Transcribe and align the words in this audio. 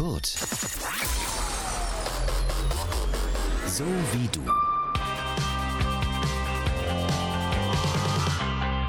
Kurt. 0.00 0.28
So 3.66 3.84
wie 4.12 4.28
du. 4.28 4.69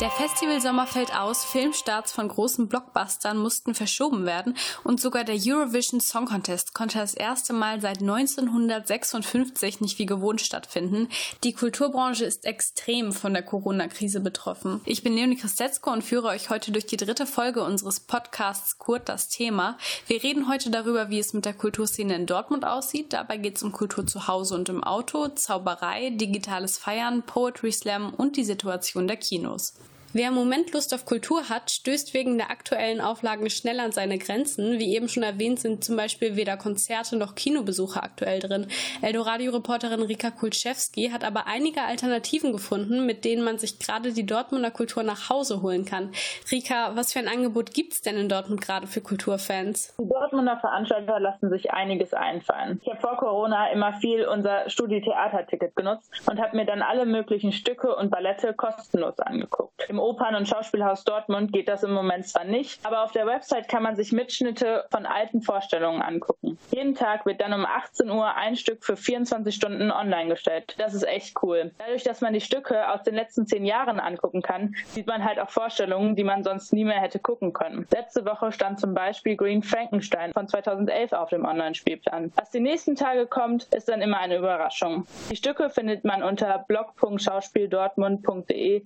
Der 0.01 0.09
Festivalsommer 0.09 0.87
fällt 0.87 1.15
aus, 1.15 1.45
Filmstarts 1.45 2.11
von 2.11 2.27
großen 2.27 2.67
Blockbustern 2.67 3.37
mussten 3.37 3.75
verschoben 3.75 4.25
werden 4.25 4.57
und 4.83 4.99
sogar 4.99 5.23
der 5.23 5.37
Eurovision 5.39 6.01
Song 6.01 6.25
Contest 6.25 6.73
konnte 6.73 6.97
das 6.97 7.13
erste 7.13 7.53
Mal 7.53 7.81
seit 7.81 8.01
1956 8.01 9.79
nicht 9.79 9.99
wie 9.99 10.07
gewohnt 10.07 10.41
stattfinden. 10.41 11.07
Die 11.43 11.53
Kulturbranche 11.53 12.25
ist 12.25 12.45
extrem 12.45 13.13
von 13.13 13.33
der 13.33 13.43
Corona-Krise 13.43 14.21
betroffen. 14.21 14.81
Ich 14.85 15.03
bin 15.03 15.13
Leonie 15.13 15.37
Christetzko 15.37 15.91
und 15.91 16.03
führe 16.03 16.29
euch 16.29 16.49
heute 16.49 16.71
durch 16.71 16.87
die 16.87 16.97
dritte 16.97 17.27
Folge 17.27 17.63
unseres 17.63 17.99
Podcasts 17.99 18.79
Kurt 18.79 19.07
das 19.07 19.29
Thema. 19.29 19.77
Wir 20.07 20.23
reden 20.23 20.49
heute 20.49 20.71
darüber, 20.71 21.11
wie 21.11 21.19
es 21.19 21.33
mit 21.33 21.45
der 21.45 21.53
Kulturszene 21.53 22.15
in 22.15 22.25
Dortmund 22.25 22.65
aussieht. 22.65 23.13
Dabei 23.13 23.37
geht 23.37 23.57
es 23.57 23.61
um 23.61 23.71
Kultur 23.71 24.07
zu 24.07 24.27
Hause 24.27 24.55
und 24.55 24.67
im 24.67 24.83
Auto, 24.83 25.27
Zauberei, 25.27 26.09
digitales 26.09 26.79
Feiern, 26.79 27.21
Poetry 27.21 27.71
Slam 27.71 28.15
und 28.15 28.35
die 28.35 28.45
Situation 28.45 29.07
der 29.07 29.17
Kinos. 29.17 29.75
Wer 30.13 30.27
im 30.27 30.33
Moment 30.33 30.73
Lust 30.73 30.93
auf 30.93 31.05
Kultur 31.05 31.47
hat, 31.47 31.71
stößt 31.71 32.13
wegen 32.13 32.37
der 32.37 32.51
aktuellen 32.51 32.99
Auflagen 32.99 33.49
schnell 33.49 33.79
an 33.79 33.93
seine 33.93 34.17
Grenzen. 34.17 34.77
Wie 34.77 34.93
eben 34.93 35.07
schon 35.07 35.23
erwähnt, 35.23 35.61
sind 35.61 35.85
zum 35.85 35.95
Beispiel 35.95 36.35
weder 36.35 36.57
Konzerte 36.57 37.15
noch 37.15 37.33
Kinobesuche 37.33 38.03
aktuell 38.03 38.39
drin. 38.39 38.67
Eldoradio-Reporterin 39.01 40.01
Rika 40.01 40.29
Kulczewski 40.31 41.11
hat 41.11 41.23
aber 41.23 41.47
einige 41.47 41.83
Alternativen 41.83 42.51
gefunden, 42.51 43.05
mit 43.05 43.23
denen 43.23 43.45
man 43.45 43.57
sich 43.57 43.79
gerade 43.79 44.11
die 44.11 44.25
Dortmunder 44.25 44.69
Kultur 44.69 45.03
nach 45.03 45.29
Hause 45.29 45.61
holen 45.61 45.85
kann. 45.85 46.11
Rika, 46.51 46.91
was 46.95 47.13
für 47.13 47.19
ein 47.19 47.29
Angebot 47.29 47.73
gibt's 47.73 48.01
denn 48.01 48.17
in 48.17 48.27
Dortmund 48.27 48.59
gerade 48.59 48.87
für 48.87 48.99
Kulturfans? 48.99 49.95
Die 49.97 50.09
Dortmunder 50.09 50.57
Veranstalter 50.59 51.21
lassen 51.21 51.49
sich 51.49 51.71
einiges 51.71 52.13
einfallen. 52.13 52.81
Ich 52.83 52.89
habe 52.89 52.99
vor 52.99 53.15
Corona 53.15 53.71
immer 53.71 53.93
viel 53.93 54.25
unser 54.25 54.69
Studi-Theater-Ticket 54.69 55.73
genutzt 55.73 56.11
und 56.29 56.41
habe 56.41 56.57
mir 56.57 56.65
dann 56.65 56.81
alle 56.81 57.05
möglichen 57.05 57.53
Stücke 57.53 57.95
und 57.95 58.11
Ballette 58.11 58.53
kostenlos 58.53 59.17
angeguckt. 59.19 59.71
Im 59.87 60.00
Opern- 60.01 60.35
und 60.35 60.47
Schauspielhaus 60.47 61.03
Dortmund 61.03 61.53
geht 61.53 61.67
das 61.67 61.83
im 61.83 61.93
Moment 61.93 62.27
zwar 62.27 62.43
nicht, 62.43 62.85
aber 62.85 63.03
auf 63.03 63.11
der 63.11 63.27
Website 63.27 63.67
kann 63.67 63.83
man 63.83 63.95
sich 63.95 64.11
Mitschnitte 64.11 64.85
von 64.89 65.05
alten 65.05 65.41
Vorstellungen 65.41 66.01
angucken. 66.01 66.57
Jeden 66.71 66.95
Tag 66.95 67.25
wird 67.25 67.39
dann 67.39 67.53
um 67.53 67.65
18 67.65 68.09
Uhr 68.09 68.35
ein 68.35 68.55
Stück 68.55 68.83
für 68.83 68.97
24 68.97 69.53
Stunden 69.53 69.91
online 69.91 70.29
gestellt. 70.29 70.73
Das 70.77 70.93
ist 70.93 71.03
echt 71.03 71.41
cool. 71.43 71.71
Dadurch, 71.77 72.03
dass 72.03 72.21
man 72.21 72.33
die 72.33 72.41
Stücke 72.41 72.89
aus 72.89 73.03
den 73.03 73.15
letzten 73.15 73.45
zehn 73.45 73.65
Jahren 73.65 73.99
angucken 73.99 74.41
kann, 74.41 74.75
sieht 74.87 75.07
man 75.07 75.23
halt 75.23 75.39
auch 75.39 75.49
Vorstellungen, 75.49 76.15
die 76.15 76.23
man 76.23 76.43
sonst 76.43 76.73
nie 76.73 76.85
mehr 76.85 76.99
hätte 76.99 77.19
gucken 77.19 77.53
können. 77.53 77.87
Letzte 77.93 78.25
Woche 78.25 78.51
stand 78.51 78.79
zum 78.79 78.95
Beispiel 78.95 79.35
Green 79.35 79.61
Frankenstein 79.61 80.33
von 80.33 80.47
2011 80.47 81.13
auf 81.13 81.29
dem 81.29 81.45
Online-Spielplan. 81.45 82.31
Was 82.35 82.49
die 82.49 82.59
nächsten 82.59 82.95
Tage 82.95 83.27
kommt, 83.27 83.67
ist 83.73 83.87
dann 83.87 84.01
immer 84.01 84.17
eine 84.17 84.37
Überraschung. 84.37 85.05
Die 85.29 85.35
Stücke 85.35 85.69
findet 85.69 86.05
man 86.05 86.23
unter 86.23 86.65
blog.schauspieldortmund.de. 86.67 88.81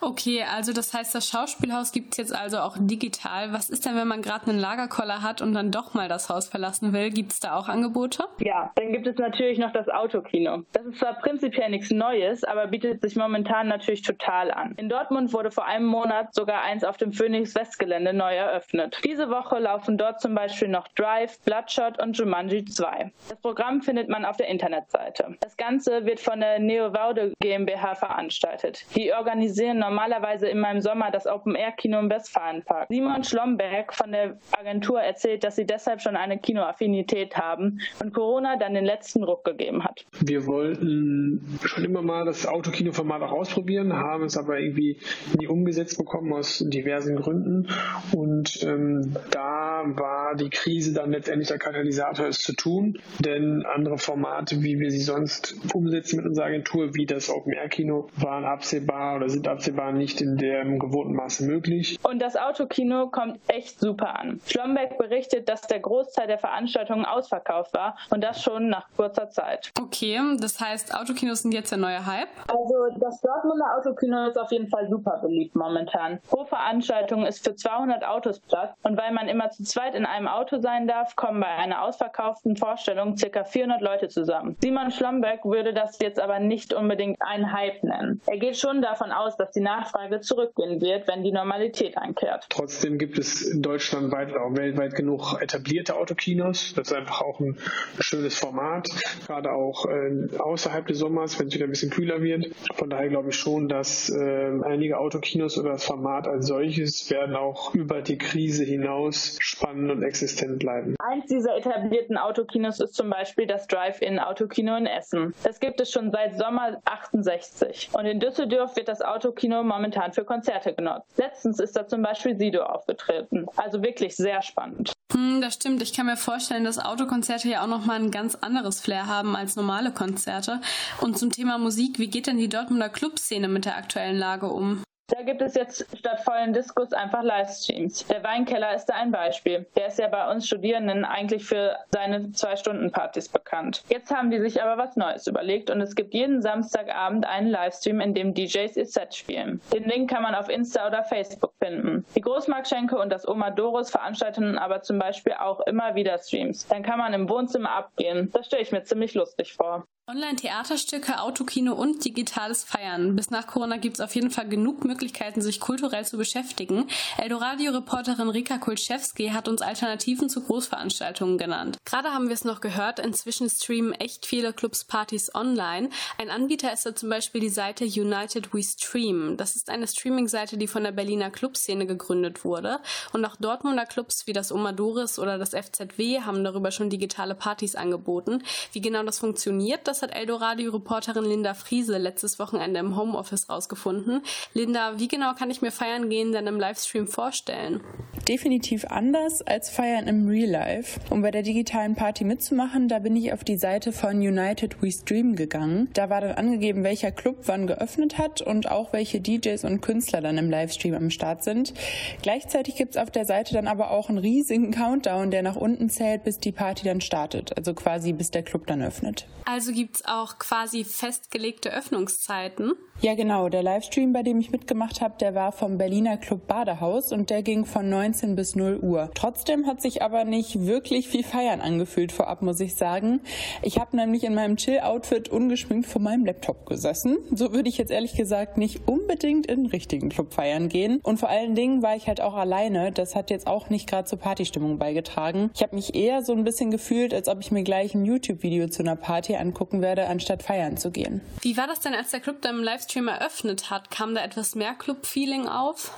Okay. 0.00 0.29
Okay, 0.30 0.44
also 0.44 0.72
das 0.72 0.94
heißt, 0.94 1.12
das 1.12 1.28
Schauspielhaus 1.28 1.90
gibt 1.90 2.12
es 2.12 2.18
jetzt 2.18 2.34
also 2.34 2.58
auch 2.58 2.76
digital. 2.78 3.52
Was 3.52 3.68
ist 3.68 3.84
denn, 3.84 3.96
wenn 3.96 4.06
man 4.06 4.22
gerade 4.22 4.48
einen 4.48 4.60
Lagerkoller 4.60 5.22
hat 5.22 5.42
und 5.42 5.54
dann 5.54 5.72
doch 5.72 5.92
mal 5.92 6.08
das 6.08 6.28
Haus 6.28 6.48
verlassen 6.48 6.92
will? 6.92 7.10
Gibt 7.10 7.32
es 7.32 7.40
da 7.40 7.56
auch 7.56 7.68
Angebote? 7.68 8.24
Ja, 8.38 8.70
dann 8.76 8.92
gibt 8.92 9.08
es 9.08 9.16
natürlich 9.16 9.58
noch 9.58 9.72
das 9.72 9.88
Autokino. 9.88 10.62
Das 10.72 10.86
ist 10.86 10.98
zwar 10.98 11.14
prinzipiell 11.14 11.70
nichts 11.70 11.90
Neues, 11.90 12.44
aber 12.44 12.68
bietet 12.68 13.02
sich 13.02 13.16
momentan 13.16 13.66
natürlich 13.66 14.02
total 14.02 14.52
an. 14.52 14.74
In 14.76 14.88
Dortmund 14.88 15.32
wurde 15.32 15.50
vor 15.50 15.66
einem 15.66 15.86
Monat 15.86 16.32
sogar 16.32 16.62
eins 16.62 16.84
auf 16.84 16.96
dem 16.96 17.12
Phoenix 17.12 17.56
Westgelände 17.56 18.12
neu 18.12 18.32
eröffnet. 18.32 19.00
Diese 19.04 19.30
Woche 19.30 19.58
laufen 19.58 19.98
dort 19.98 20.20
zum 20.20 20.36
Beispiel 20.36 20.68
noch 20.68 20.86
Drive, 20.94 21.40
Bloodshot 21.40 22.00
und 22.00 22.16
Jumanji 22.16 22.64
2. 22.64 23.10
Das 23.28 23.40
Programm 23.40 23.82
findet 23.82 24.08
man 24.08 24.24
auf 24.24 24.36
der 24.36 24.46
Internetseite. 24.46 25.36
Das 25.40 25.56
Ganze 25.56 26.06
wird 26.06 26.20
von 26.20 26.38
der 26.38 26.60
Neo 26.60 26.94
Vaude 26.94 27.32
GmbH 27.40 27.96
veranstaltet. 27.96 28.84
Die 28.94 29.12
organisieren 29.12 29.78
normalerweise 29.78 30.19
normalerweise 30.20 30.48
in 30.48 30.60
meinem 30.60 30.80
Sommer 30.80 31.10
das 31.10 31.26
Open-Air-Kino 31.26 31.98
im 31.98 32.10
Westfalenpark. 32.10 32.88
Simon 32.88 33.24
Schlomberg 33.24 33.94
von 33.94 34.12
der 34.12 34.38
Agentur 34.58 35.00
erzählt, 35.00 35.44
dass 35.44 35.56
sie 35.56 35.66
deshalb 35.66 36.00
schon 36.00 36.16
eine 36.16 36.38
Kinoaffinität 36.38 37.36
haben 37.36 37.80
und 38.00 38.12
Corona 38.12 38.56
dann 38.56 38.74
den 38.74 38.84
letzten 38.84 39.24
Ruck 39.24 39.44
gegeben 39.44 39.84
hat. 39.84 40.04
Wir 40.20 40.46
wollten 40.46 41.58
schon 41.64 41.84
immer 41.84 42.02
mal 42.02 42.24
das 42.24 42.46
Autokino-Format 42.46 43.22
auch 43.22 43.32
ausprobieren, 43.32 43.94
haben 43.94 44.24
es 44.24 44.36
aber 44.36 44.58
irgendwie 44.58 44.98
nie 45.38 45.46
umgesetzt 45.46 45.98
bekommen 45.98 46.32
aus 46.32 46.64
diversen 46.66 47.16
Gründen. 47.16 47.68
Und 48.14 48.62
ähm, 48.62 49.14
da 49.30 49.82
war 49.86 50.34
die 50.34 50.50
Krise 50.50 50.92
dann 50.92 51.10
letztendlich 51.10 51.48
der 51.48 51.58
Katalysator, 51.58 52.26
es 52.26 52.38
zu 52.38 52.54
tun. 52.54 52.98
Denn 53.18 53.64
andere 53.64 53.98
Formate, 53.98 54.62
wie 54.62 54.78
wir 54.78 54.90
sie 54.90 55.00
sonst 55.00 55.56
umsetzen 55.74 56.16
mit 56.16 56.26
unserer 56.26 56.46
Agentur, 56.46 56.94
wie 56.94 57.06
das 57.06 57.30
Open-Air-Kino, 57.30 58.08
waren 58.16 58.44
absehbar 58.44 59.16
oder 59.16 59.28
sind 59.28 59.48
absehbar 59.48 59.92
nicht 59.92 60.09
nicht 60.10 60.20
in 60.20 60.36
dem 60.36 60.80
gewohnten 60.80 61.14
Maße 61.14 61.44
möglich. 61.44 61.98
Und 62.02 62.20
das 62.20 62.36
Autokino 62.36 63.08
kommt 63.08 63.38
echt 63.46 63.78
super 63.78 64.18
an. 64.18 64.40
Schlomberg 64.44 64.98
berichtet, 64.98 65.48
dass 65.48 65.62
der 65.62 65.78
Großteil 65.78 66.26
der 66.26 66.38
Veranstaltungen 66.38 67.04
ausverkauft 67.04 67.72
war 67.74 67.96
und 68.10 68.24
das 68.24 68.42
schon 68.42 68.68
nach 68.68 68.88
kurzer 68.96 69.30
Zeit. 69.30 69.70
Okay, 69.80 70.18
das 70.40 70.60
heißt, 70.60 70.96
Autokinos 70.96 71.42
sind 71.42 71.52
jetzt 71.52 71.70
der 71.70 71.78
neue 71.78 72.04
Hype? 72.04 72.28
Also 72.48 72.98
das 72.98 73.20
Dortmunder 73.20 73.76
Autokino 73.76 74.26
ist 74.26 74.36
auf 74.36 74.50
jeden 74.50 74.68
Fall 74.68 74.88
super 74.88 75.20
beliebt 75.22 75.54
momentan. 75.54 76.18
Pro 76.28 76.44
Veranstaltung 76.44 77.24
ist 77.24 77.44
für 77.44 77.54
200 77.54 78.04
Autos 78.04 78.40
Platz 78.40 78.74
und 78.82 78.98
weil 78.98 79.12
man 79.12 79.28
immer 79.28 79.50
zu 79.50 79.62
zweit 79.62 79.94
in 79.94 80.06
einem 80.06 80.26
Auto 80.26 80.58
sein 80.58 80.88
darf, 80.88 81.14
kommen 81.14 81.40
bei 81.40 81.46
einer 81.46 81.84
ausverkauften 81.84 82.56
Vorstellung 82.56 83.14
ca. 83.14 83.44
400 83.44 83.80
Leute 83.80 84.08
zusammen. 84.08 84.56
Simon 84.60 84.90
Schlomberg 84.90 85.44
würde 85.44 85.72
das 85.72 86.00
jetzt 86.00 86.18
aber 86.18 86.40
nicht 86.40 86.72
unbedingt 86.72 87.22
einen 87.22 87.52
Hype 87.52 87.84
nennen. 87.84 88.20
Er 88.26 88.38
geht 88.38 88.56
schon 88.56 88.82
davon 88.82 89.12
aus, 89.12 89.36
dass 89.36 89.52
die 89.52 89.60
Nachfrage 89.60 89.99
Nachfrage 90.00 90.20
zurückgehen 90.20 90.80
wird, 90.80 91.08
wenn 91.08 91.22
die 91.22 91.32
Normalität 91.32 91.96
einkehrt. 91.96 92.46
Trotzdem 92.48 92.98
gibt 92.98 93.18
es 93.18 93.42
in 93.42 93.62
Deutschland 93.62 94.12
weit 94.12 94.34
auch 94.34 94.56
weltweit 94.56 94.94
genug 94.94 95.40
etablierte 95.40 95.96
Autokinos. 95.96 96.72
Das 96.74 96.90
ist 96.90 96.96
einfach 96.96 97.20
auch 97.20 97.40
ein 97.40 97.58
schönes 97.98 98.38
Format, 98.38 98.88
gerade 99.26 99.52
auch 99.52 99.86
äh, 99.86 100.38
außerhalb 100.38 100.86
des 100.86 100.98
Sommers, 100.98 101.38
wenn 101.38 101.48
es 101.48 101.54
wieder 101.54 101.64
ein 101.64 101.70
bisschen 101.70 101.90
kühler 101.90 102.22
wird. 102.22 102.46
Von 102.74 102.90
daher 102.90 103.08
glaube 103.08 103.30
ich 103.30 103.36
schon, 103.36 103.68
dass 103.68 104.10
äh, 104.10 104.50
einige 104.64 104.98
Autokinos 104.98 105.58
oder 105.58 105.70
das 105.72 105.84
Format 105.84 106.26
als 106.26 106.46
solches 106.46 107.10
werden 107.10 107.36
auch 107.36 107.74
über 107.74 108.02
die 108.02 108.18
Krise 108.18 108.64
hinaus 108.64 109.36
spannend 109.40 109.90
und 109.90 110.02
existent 110.02 110.58
bleiben. 110.58 110.94
Eins 110.98 111.26
dieser 111.26 111.56
etablierten 111.56 112.16
Autokinos 112.16 112.80
ist 112.80 112.94
zum 112.94 113.10
Beispiel 113.10 113.46
das 113.46 113.66
Drive-In-Autokino 113.66 114.76
in 114.76 114.86
Essen. 114.86 115.34
Das 115.42 115.60
gibt 115.60 115.80
es 115.80 115.90
schon 115.90 116.10
seit 116.10 116.36
Sommer 116.38 116.80
68. 116.84 117.90
Und 117.92 118.06
in 118.06 118.20
Düsseldorf 118.20 118.76
wird 118.76 118.88
das 118.88 119.02
Autokino 119.02 119.62
momentan 119.62 119.89
momentan 119.90 120.12
für 120.12 120.24
Konzerte 120.24 120.72
genutzt. 120.72 121.06
Letztens 121.16 121.58
ist 121.58 121.76
da 121.76 121.86
zum 121.86 122.02
Beispiel 122.02 122.36
Sido 122.36 122.62
aufgetreten. 122.62 123.46
Also 123.56 123.82
wirklich 123.82 124.16
sehr 124.16 124.42
spannend. 124.42 124.92
Hm, 125.12 125.40
das 125.40 125.54
stimmt. 125.54 125.82
Ich 125.82 125.92
kann 125.92 126.06
mir 126.06 126.16
vorstellen, 126.16 126.64
dass 126.64 126.78
Autokonzerte 126.78 127.48
ja 127.48 127.62
auch 127.62 127.66
nochmal 127.66 127.96
ein 127.96 128.10
ganz 128.10 128.36
anderes 128.36 128.80
Flair 128.80 129.06
haben 129.06 129.34
als 129.34 129.56
normale 129.56 129.92
Konzerte. 129.92 130.60
Und 131.00 131.18
zum 131.18 131.30
Thema 131.30 131.58
Musik, 131.58 131.98
wie 131.98 132.08
geht 132.08 132.26
denn 132.26 132.38
die 132.38 132.48
Dortmunder 132.48 132.88
Clubszene 132.88 133.48
mit 133.48 133.64
der 133.64 133.76
aktuellen 133.76 134.16
Lage 134.16 134.46
um? 134.46 134.82
Da 135.10 135.22
gibt 135.22 135.42
es 135.42 135.54
jetzt 135.54 135.86
statt 135.98 136.20
vollen 136.20 136.52
Diskus 136.52 136.92
einfach 136.92 137.22
Livestreams. 137.22 138.06
Der 138.06 138.22
Weinkeller 138.22 138.74
ist 138.74 138.86
da 138.86 138.94
ein 138.94 139.10
Beispiel. 139.10 139.66
Der 139.76 139.88
ist 139.88 139.98
ja 139.98 140.06
bei 140.06 140.30
uns 140.30 140.46
Studierenden 140.46 141.04
eigentlich 141.04 141.44
für 141.44 141.76
seine 141.90 142.30
Zwei-Stunden-Partys 142.30 143.28
bekannt. 143.28 143.82
Jetzt 143.88 144.14
haben 144.14 144.30
die 144.30 144.40
sich 144.40 144.62
aber 144.62 144.80
was 144.80 144.96
Neues 144.96 145.26
überlegt 145.26 145.68
und 145.70 145.80
es 145.80 145.96
gibt 145.96 146.14
jeden 146.14 146.42
Samstagabend 146.42 147.26
einen 147.26 147.48
Livestream, 147.48 148.00
in 148.00 148.14
dem 148.14 148.34
DJs 148.34 148.76
ihr 148.76 148.86
Set 148.86 149.14
spielen. 149.14 149.60
Den 149.72 149.84
Link 149.84 150.08
kann 150.08 150.22
man 150.22 150.34
auf 150.34 150.48
Insta 150.48 150.86
oder 150.86 151.02
Facebook 151.02 151.54
finden. 151.58 152.04
Die 152.14 152.20
Großmarktschenke 152.20 152.96
und 152.96 153.10
das 153.10 153.26
Oma 153.26 153.50
Doris 153.50 153.90
veranstalten 153.90 154.58
aber 154.58 154.82
zum 154.82 154.98
Beispiel 154.98 155.32
auch 155.32 155.60
immer 155.66 155.96
wieder 155.96 156.18
Streams. 156.18 156.68
Dann 156.68 156.82
kann 156.82 156.98
man 156.98 157.14
im 157.14 157.28
Wohnzimmer 157.28 157.72
abgehen. 157.72 158.30
Das 158.32 158.46
stelle 158.46 158.62
ich 158.62 158.72
mir 158.72 158.84
ziemlich 158.84 159.14
lustig 159.14 159.54
vor. 159.54 159.86
Online-Theaterstücke, 160.10 161.20
Autokino 161.20 161.72
und 161.72 162.04
digitales 162.04 162.64
Feiern. 162.64 163.14
Bis 163.14 163.30
nach 163.30 163.46
Corona 163.46 163.76
gibt 163.76 163.94
es 163.94 164.00
auf 164.00 164.12
jeden 164.16 164.32
Fall 164.32 164.48
genug 164.48 164.84
Möglichkeiten, 164.84 165.40
sich 165.40 165.60
kulturell 165.60 166.04
zu 166.04 166.16
beschäftigen. 166.16 166.88
Eldoradio-Reporterin 167.18 168.28
Rika 168.28 168.58
Kulczewski 168.58 169.28
hat 169.28 169.46
uns 169.46 169.62
Alternativen 169.62 170.28
zu 170.28 170.42
Großveranstaltungen 170.42 171.38
genannt. 171.38 171.78
Gerade 171.84 172.08
haben 172.08 172.26
wir 172.26 172.34
es 172.34 172.44
noch 172.44 172.60
gehört, 172.60 172.98
inzwischen 172.98 173.48
streamen 173.48 173.92
echt 173.92 174.26
viele 174.26 174.52
Clubs 174.52 174.82
Partys 174.82 175.32
online. 175.32 175.90
Ein 176.18 176.30
Anbieter 176.30 176.72
ist 176.72 176.86
da 176.86 176.96
zum 176.96 177.08
Beispiel 177.08 177.40
die 177.40 177.48
Seite 177.48 177.84
United 177.84 178.52
We 178.52 178.64
Stream. 178.64 179.36
Das 179.36 179.54
ist 179.54 179.70
eine 179.70 179.86
Streaming-Seite, 179.86 180.58
die 180.58 180.66
von 180.66 180.82
der 180.82 180.90
Berliner 180.90 181.30
Clubszene 181.30 181.86
gegründet 181.86 182.44
wurde. 182.44 182.80
Und 183.12 183.24
auch 183.24 183.36
Dortmunder 183.36 183.86
Clubs 183.86 184.26
wie 184.26 184.32
das 184.32 184.50
Omadoris 184.50 185.20
oder 185.20 185.38
das 185.38 185.50
FZW 185.50 186.22
haben 186.22 186.42
darüber 186.42 186.72
schon 186.72 186.90
digitale 186.90 187.36
Partys 187.36 187.76
angeboten. 187.76 188.42
Wie 188.72 188.80
genau 188.80 189.04
das 189.04 189.20
funktioniert, 189.20 189.86
das 189.86 189.99
das 190.00 190.10
hat 190.10 190.16
Eldoradio-Reporterin 190.16 191.24
Linda 191.24 191.54
Friese 191.54 191.98
letztes 191.98 192.38
Wochenende 192.38 192.80
im 192.80 192.96
Homeoffice 192.96 193.48
rausgefunden. 193.48 194.22
Linda, 194.54 194.98
wie 194.98 195.08
genau 195.08 195.34
kann 195.34 195.50
ich 195.50 195.62
mir 195.62 195.70
Feiern 195.70 196.08
gehen 196.08 196.32
denn 196.32 196.46
im 196.46 196.58
Livestream 196.58 197.06
vorstellen? 197.06 197.80
Definitiv 198.28 198.84
anders 198.86 199.42
als 199.42 199.70
Feiern 199.70 200.06
im 200.06 200.28
Real 200.28 200.50
Life. 200.50 201.00
Um 201.10 201.22
bei 201.22 201.30
der 201.30 201.42
digitalen 201.42 201.94
Party 201.96 202.24
mitzumachen, 202.24 202.88
da 202.88 202.98
bin 202.98 203.16
ich 203.16 203.32
auf 203.32 203.44
die 203.44 203.56
Seite 203.56 203.92
von 203.92 204.16
United 204.16 204.82
We 204.82 204.90
Stream 204.90 205.36
gegangen. 205.36 205.88
Da 205.94 206.08
war 206.10 206.20
dann 206.20 206.32
angegeben, 206.32 206.84
welcher 206.84 207.10
Club 207.10 207.42
wann 207.46 207.66
geöffnet 207.66 208.18
hat 208.18 208.40
und 208.40 208.70
auch 208.70 208.92
welche 208.92 209.20
DJs 209.20 209.64
und 209.64 209.80
Künstler 209.80 210.20
dann 210.20 210.38
im 210.38 210.50
Livestream 210.50 210.94
am 210.94 211.10
Start 211.10 211.44
sind. 211.44 211.74
Gleichzeitig 212.22 212.76
gibt 212.76 212.94
es 212.94 213.02
auf 213.02 213.10
der 213.10 213.24
Seite 213.24 213.54
dann 213.54 213.66
aber 213.66 213.90
auch 213.90 214.08
einen 214.08 214.18
riesigen 214.18 214.70
Countdown, 214.70 215.30
der 215.30 215.42
nach 215.42 215.56
unten 215.56 215.90
zählt, 215.90 216.24
bis 216.24 216.38
die 216.38 216.52
Party 216.52 216.84
dann 216.84 217.00
startet. 217.00 217.56
Also 217.56 217.74
quasi 217.74 218.12
bis 218.12 218.30
der 218.30 218.42
Club 218.42 218.66
dann 218.66 218.82
öffnet. 218.82 219.26
Also 219.44 219.72
gibt 219.72 219.89
es 219.96 220.04
auch 220.04 220.38
quasi 220.38 220.84
festgelegte 220.84 221.72
Öffnungszeiten? 221.72 222.72
Ja, 223.02 223.14
genau. 223.14 223.48
Der 223.48 223.62
Livestream, 223.62 224.12
bei 224.12 224.22
dem 224.22 224.40
ich 224.40 224.50
mitgemacht 224.50 225.00
habe, 225.00 225.14
der 225.18 225.34
war 225.34 225.52
vom 225.52 225.78
Berliner 225.78 226.18
Club 226.18 226.46
Badehaus 226.46 227.12
und 227.12 227.30
der 227.30 227.42
ging 227.42 227.64
von 227.64 227.88
19 227.88 228.36
bis 228.36 228.54
0 228.54 228.78
Uhr. 228.82 229.10
Trotzdem 229.14 229.66
hat 229.66 229.80
sich 229.80 230.02
aber 230.02 230.24
nicht 230.24 230.66
wirklich 230.66 231.08
viel 231.08 231.24
Feiern 231.24 231.62
angefühlt 231.62 232.12
vorab, 232.12 232.42
muss 232.42 232.60
ich 232.60 232.74
sagen. 232.74 233.20
Ich 233.62 233.78
habe 233.78 233.96
nämlich 233.96 234.24
in 234.24 234.34
meinem 234.34 234.56
Chill-Outfit 234.56 235.30
ungeschminkt 235.30 235.86
vor 235.86 236.02
meinem 236.02 236.26
Laptop 236.26 236.66
gesessen. 236.66 237.16
So 237.34 237.54
würde 237.54 237.70
ich 237.70 237.78
jetzt 237.78 237.90
ehrlich 237.90 238.16
gesagt 238.16 238.58
nicht 238.58 238.86
unbedingt 238.86 239.46
in 239.46 239.64
richtigen 239.64 240.10
Club 240.10 240.34
feiern 240.34 240.68
gehen. 240.68 241.00
Und 241.02 241.18
vor 241.18 241.30
allen 241.30 241.54
Dingen 241.54 241.82
war 241.82 241.96
ich 241.96 242.06
halt 242.06 242.20
auch 242.20 242.34
alleine. 242.34 242.92
Das 242.92 243.16
hat 243.16 243.30
jetzt 243.30 243.46
auch 243.46 243.70
nicht 243.70 243.88
gerade 243.88 244.04
zur 244.04 244.18
Partystimmung 244.18 244.78
beigetragen. 244.78 245.50
Ich 245.54 245.62
habe 245.62 245.74
mich 245.74 245.94
eher 245.94 246.22
so 246.22 246.34
ein 246.34 246.44
bisschen 246.44 246.70
gefühlt, 246.70 247.14
als 247.14 247.28
ob 247.28 247.40
ich 247.40 247.50
mir 247.50 247.62
gleich 247.62 247.94
ein 247.94 248.04
YouTube-Video 248.04 248.68
zu 248.68 248.82
einer 248.82 248.96
Party 248.96 249.36
angucken 249.36 249.69
werde, 249.80 250.06
anstatt 250.06 250.42
feiern 250.42 250.76
zu 250.76 250.90
gehen. 250.90 251.20
Wie 251.40 251.56
war 251.56 251.66
das 251.66 251.80
denn, 251.80 251.94
als 251.94 252.10
der 252.10 252.20
Club 252.20 252.42
dann 252.42 252.58
im 252.58 252.62
Livestream 252.62 252.90
Livestream 252.90 253.08
eröffnet 253.08 253.70
hat, 253.70 253.90
kam 253.90 254.14
da 254.14 254.22
etwas 254.22 254.54
mehr 254.54 254.74
Club-Feeling 254.74 255.48
auf? 255.48 255.92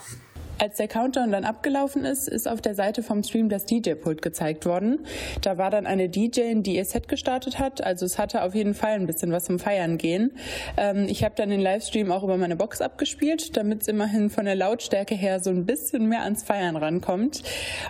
Als 0.58 0.76
der 0.76 0.86
Countdown 0.86 1.32
dann 1.32 1.44
abgelaufen 1.44 2.04
ist, 2.04 2.28
ist 2.28 2.48
auf 2.48 2.60
der 2.60 2.74
Seite 2.74 3.02
vom 3.02 3.22
Stream 3.22 3.48
das 3.48 3.64
DJ-Pult 3.66 4.22
gezeigt 4.22 4.64
worden. 4.64 5.00
Da 5.40 5.58
war 5.58 5.70
dann 5.70 5.86
eine 5.86 6.08
DJ, 6.08 6.54
die 6.56 6.76
ihr 6.76 6.84
Set 6.84 7.08
gestartet 7.08 7.58
hat. 7.58 7.82
Also 7.82 8.06
es 8.06 8.18
hatte 8.18 8.42
auf 8.42 8.54
jeden 8.54 8.74
Fall 8.74 8.92
ein 8.92 9.06
bisschen 9.06 9.32
was 9.32 9.44
zum 9.44 9.58
Feiern 9.58 9.98
gehen. 9.98 10.32
Ähm, 10.76 11.06
ich 11.08 11.24
habe 11.24 11.34
dann 11.36 11.50
den 11.50 11.60
Livestream 11.60 12.12
auch 12.12 12.22
über 12.22 12.36
meine 12.36 12.54
Box 12.54 12.80
abgespielt, 12.80 13.56
damit 13.56 13.82
es 13.82 13.88
immerhin 13.88 14.30
von 14.30 14.44
der 14.44 14.54
Lautstärke 14.54 15.14
her 15.14 15.40
so 15.40 15.50
ein 15.50 15.66
bisschen 15.66 16.08
mehr 16.08 16.22
ans 16.22 16.44
Feiern 16.44 16.76
rankommt. 16.76 17.42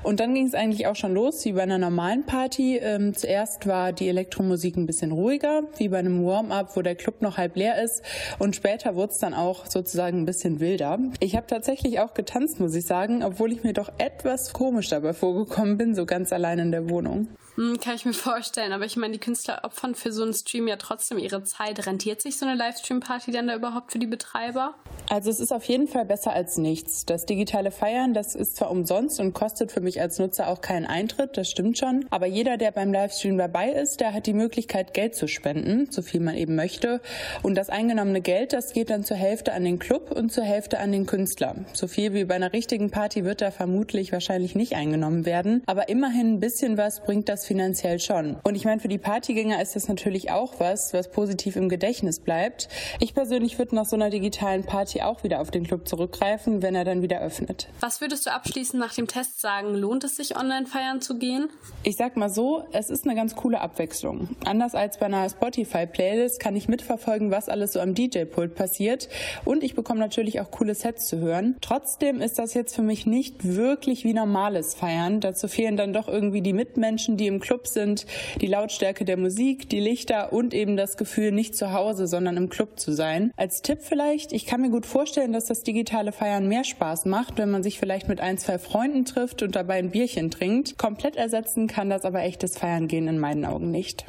Und 0.03 0.20
dann 0.20 0.35
ging 0.35 0.47
es 0.47 0.55
eigentlich 0.55 0.87
auch 0.87 0.97
schon 0.97 1.12
los, 1.12 1.44
wie 1.44 1.53
bei 1.53 1.62
einer 1.62 1.79
normalen 1.79 2.25
Party. 2.25 2.79
Ähm, 2.79 3.14
zuerst 3.14 3.67
war 3.67 3.93
die 3.93 4.09
Elektromusik 4.09 4.76
ein 4.76 4.87
bisschen 4.87 5.12
ruhiger, 5.12 5.64
wie 5.76 5.88
bei 5.88 5.99
einem 5.99 6.25
Warm-up, 6.25 6.75
wo 6.76 6.82
der 6.82 6.94
Club 6.94 7.20
noch 7.20 7.37
halb 7.37 7.56
leer 7.56 7.82
ist. 7.82 8.03
Und 8.38 8.56
später 8.56 8.94
wurde 8.94 9.12
es 9.12 9.19
dann 9.19 9.35
auch 9.35 9.67
sozusagen 9.67 10.23
ein 10.23 10.26
bisschen 10.26 10.61
wilder. 10.61 10.99
Ich 11.20 11.37
habe 11.37 11.47
tatsächlich 11.47 12.00
auch 12.00 12.14
getanzt 12.14 12.51
muss 12.60 12.75
ich 12.75 12.87
sagen, 12.87 13.22
obwohl 13.22 13.52
ich 13.52 13.62
mir 13.62 13.72
doch 13.72 13.90
etwas 13.99 14.52
komisch 14.52 14.88
dabei 14.88 15.12
vorgekommen 15.12 15.78
bin, 15.78 15.94
so 15.94 16.06
ganz 16.06 16.32
allein 16.32 16.58
in 16.58 16.72
der 16.72 16.88
Wohnung. 16.88 17.28
Hm, 17.56 17.78
kann 17.81 17.94
ich 17.94 18.04
mir 18.04 18.12
vorstellen, 18.14 18.72
aber 18.72 18.84
ich 18.84 18.96
meine, 18.96 19.12
die 19.12 19.20
Künstler 19.20 19.60
opfern 19.64 19.94
für 19.94 20.12
so 20.12 20.22
einen 20.22 20.34
Stream 20.34 20.69
ja 20.69 20.76
trotzdem 20.76 21.19
ihre 21.19 21.44
Zeit. 21.44 21.87
Rentiert 21.87 22.22
sich 22.22 22.38
so 22.38 22.46
eine 22.46 22.54
Livestream-Party 22.54 23.31
denn 23.31 23.46
da 23.46 23.54
überhaupt 23.54 23.93
für 23.93 23.99
die 23.99 24.06
Betreiber? 24.06 24.75
Also 25.10 25.31
es 25.31 25.40
ist 25.40 25.52
auf 25.52 25.64
jeden 25.64 25.88
Fall 25.88 26.06
besser 26.06 26.32
als 26.32 26.56
nichts. 26.56 27.04
Das 27.04 27.26
digitale 27.26 27.70
Feiern, 27.70 28.14
das 28.14 28.34
ist 28.34 28.56
zwar 28.56 28.70
umsonst 28.70 29.20
und 29.20 29.34
kostet 29.34 29.70
für 29.70 29.81
mich 29.81 30.00
als 30.00 30.19
Nutzer 30.19 30.49
auch 30.49 30.60
keinen 30.62 30.87
Eintritt, 30.87 31.37
das 31.37 31.50
stimmt 31.50 31.76
schon, 31.76 32.06
aber 32.10 32.26
jeder, 32.26 32.56
der 32.56 32.70
beim 32.70 32.93
Livestream 32.93 33.37
dabei 33.37 33.70
ist, 33.70 34.00
der 34.00 34.14
hat 34.14 34.26
die 34.26 34.32
Möglichkeit, 34.32 34.94
Geld 34.94 35.14
zu 35.14 35.28
spenden, 35.28 35.90
so 35.90 36.00
viel 36.00 36.20
man 36.20 36.37
eben 36.37 36.54
möchte. 36.54 37.00
Und 37.43 37.56
das 37.56 37.69
eingenommene 37.69 38.22
Geld, 38.22 38.52
das 38.52 38.72
geht 38.72 38.88
dann 38.88 39.04
zur 39.04 39.19
Hälfte 39.19 39.52
an 39.52 39.64
den 39.64 39.78
Club 39.78 40.10
und 40.12 40.32
zur 40.32 40.44
Hälfte 40.44 40.78
an 40.78 40.93
den 40.93 41.04
Künstler. 41.04 41.56
So 41.75 41.88
viel 41.88 42.14
wie 42.14 42.25
bei 42.25 42.37
einer 42.37 42.52
richtigen 42.52 42.90
Party 42.90 43.25
wird 43.25 43.43
da 43.43 43.50
vermutlich 43.50 44.12
wahrscheinlich 44.12 44.54
nicht 44.54 44.76
eingenommen 44.76 45.26
werden, 45.26 45.62
aber 45.66 45.90
immerhin 45.90 46.34
ein 46.34 46.40
bisschen 46.40 46.78
was 46.78 47.02
bringt 47.02 47.28
das 47.28 47.42
finanziell 47.47 47.99
schon. 47.99 48.37
Und 48.43 48.55
ich 48.55 48.65
meine, 48.65 48.81
für 48.81 48.89
die 48.89 48.99
Partygänger 48.99 49.61
ist 49.61 49.77
das 49.77 49.89
natürlich 49.89 50.31
auch 50.31 50.55
was, 50.59 50.93
was 50.93 51.11
positiv 51.11 51.56
im 51.56 51.69
Gedächtnis 51.69 52.21
bleibt. 52.21 52.69
Ich 53.00 53.15
persönlich 53.15 53.59
würde 53.59 53.75
nach 53.75 53.87
so 53.87 53.97
einer 53.97 54.11
digitalen 54.11 54.65
Party 54.65 55.03
auch 55.03 55.25
wieder 55.25 55.41
auf 55.41 55.50
den 55.50 55.65
Club 55.65 55.89
zurückgreifen, 55.89 56.62
wenn 56.62 56.75
er 56.75 56.85
dann 56.85 57.03
wieder 57.03 57.21
öffnet. 57.21 57.69
Was 57.81 58.00
würdest 58.00 58.27
du 58.27 58.33
abschließend 58.33 58.81
nach 58.81 58.94
dem 58.94 59.06
Test 59.06 59.41
sagen? 59.41 59.75
Lohnt 59.75 60.05
es 60.05 60.17
sich, 60.17 60.37
online 60.37 60.67
feiern 60.67 61.00
zu 61.00 61.19
gehen? 61.19 61.49
Ich 61.83 61.97
sag 61.97 62.17
mal 62.17 62.29
so, 62.29 62.65
es 62.73 62.91
ist 62.91 63.05
eine 63.05 63.15
ganz 63.15 63.37
coole 63.37 63.61
Abwechslung. 63.61 64.29
Anders 64.45 64.75
als 64.75 64.99
bei 64.99 65.06
einer 65.06 65.29
Spotify-Playlist 65.29 66.41
kann 66.41 66.56
ich 66.56 66.69
mitverfolgen, 66.69 67.31
was 67.31 67.49
alles 67.49 67.73
so 67.73 67.81
am 67.81 67.95
DJ-Pult 67.95 68.55
passiert. 68.55 69.09
Und 69.45 69.62
ich 69.62 69.75
bekomme 69.75 70.00
natürlich 70.00 70.41
auch 70.41 70.50
coole 70.50 70.75
Sets 70.75 71.09
zu 71.09 71.19
hören. 71.19 71.56
Trotzdem 71.61 72.21
ist 72.21 72.38
das 72.38 72.55
jetzt 72.55 72.75
für 72.75 72.83
mich 72.83 73.06
nicht 73.06 73.45
wirklich 73.45 74.05
wie 74.05 74.15
normales 74.15 74.75
Feiern. 74.75 75.21
Dazu 75.21 75.49
fehlen 75.49 75.77
dann 75.77 75.93
doch 75.93 76.09
irgendwie 76.09 76.41
die 76.41 76.53
Mitmenschen, 76.53 77.17
die 77.17 77.27
im 77.32 77.40
Club 77.40 77.67
sind, 77.67 78.06
die 78.40 78.46
Lautstärke 78.46 79.05
der 79.05 79.17
Musik, 79.17 79.69
die 79.69 79.81
Lichter 79.81 80.32
und 80.32 80.55
eben 80.55 80.76
das 80.76 80.96
Gefühl, 80.96 81.32
nicht 81.32 81.56
zu 81.56 81.73
Hause, 81.73 82.06
sondern 82.06 82.37
im 82.37 82.49
Club 82.49 82.79
zu 82.79 82.93
sein. 82.93 83.32
Als 83.37 83.62
Tipp 83.62 83.79
vielleicht, 83.82 84.32
ich 84.32 84.46
kann 84.46 84.61
mir 84.61 84.70
gut 84.70 84.87
vorstellen, 84.87 85.32
dass 85.32 85.46
das 85.46 85.62
digitale 85.62 86.12
Feiern 86.12 86.49
mehr 86.49 86.64
Spaß 86.64 87.06
macht, 87.06 87.38
wenn 87.38 87.50
man 87.50 87.62
sich 87.62 87.79
vielleicht 87.79 88.08
mit 88.08 88.20
ein, 88.20 88.38
zwei 88.38 88.58
Freunden 88.58 89.05
trifft 89.05 89.43
und 89.43 89.56
dabei 89.56 89.79
ein 89.79 89.90
Bierchen 89.90 90.31
trinkt. 90.31 90.79
Komplett 90.79 91.17
ersetzen 91.17 91.67
kann 91.67 91.90
das 91.90 92.05
aber 92.05 92.23
echtes 92.23 92.58
Feiern 92.58 92.88
gehen 92.88 93.08
in 93.08 93.19
meinen 93.19 93.44
Augen 93.44 93.70
nicht. 93.70 94.05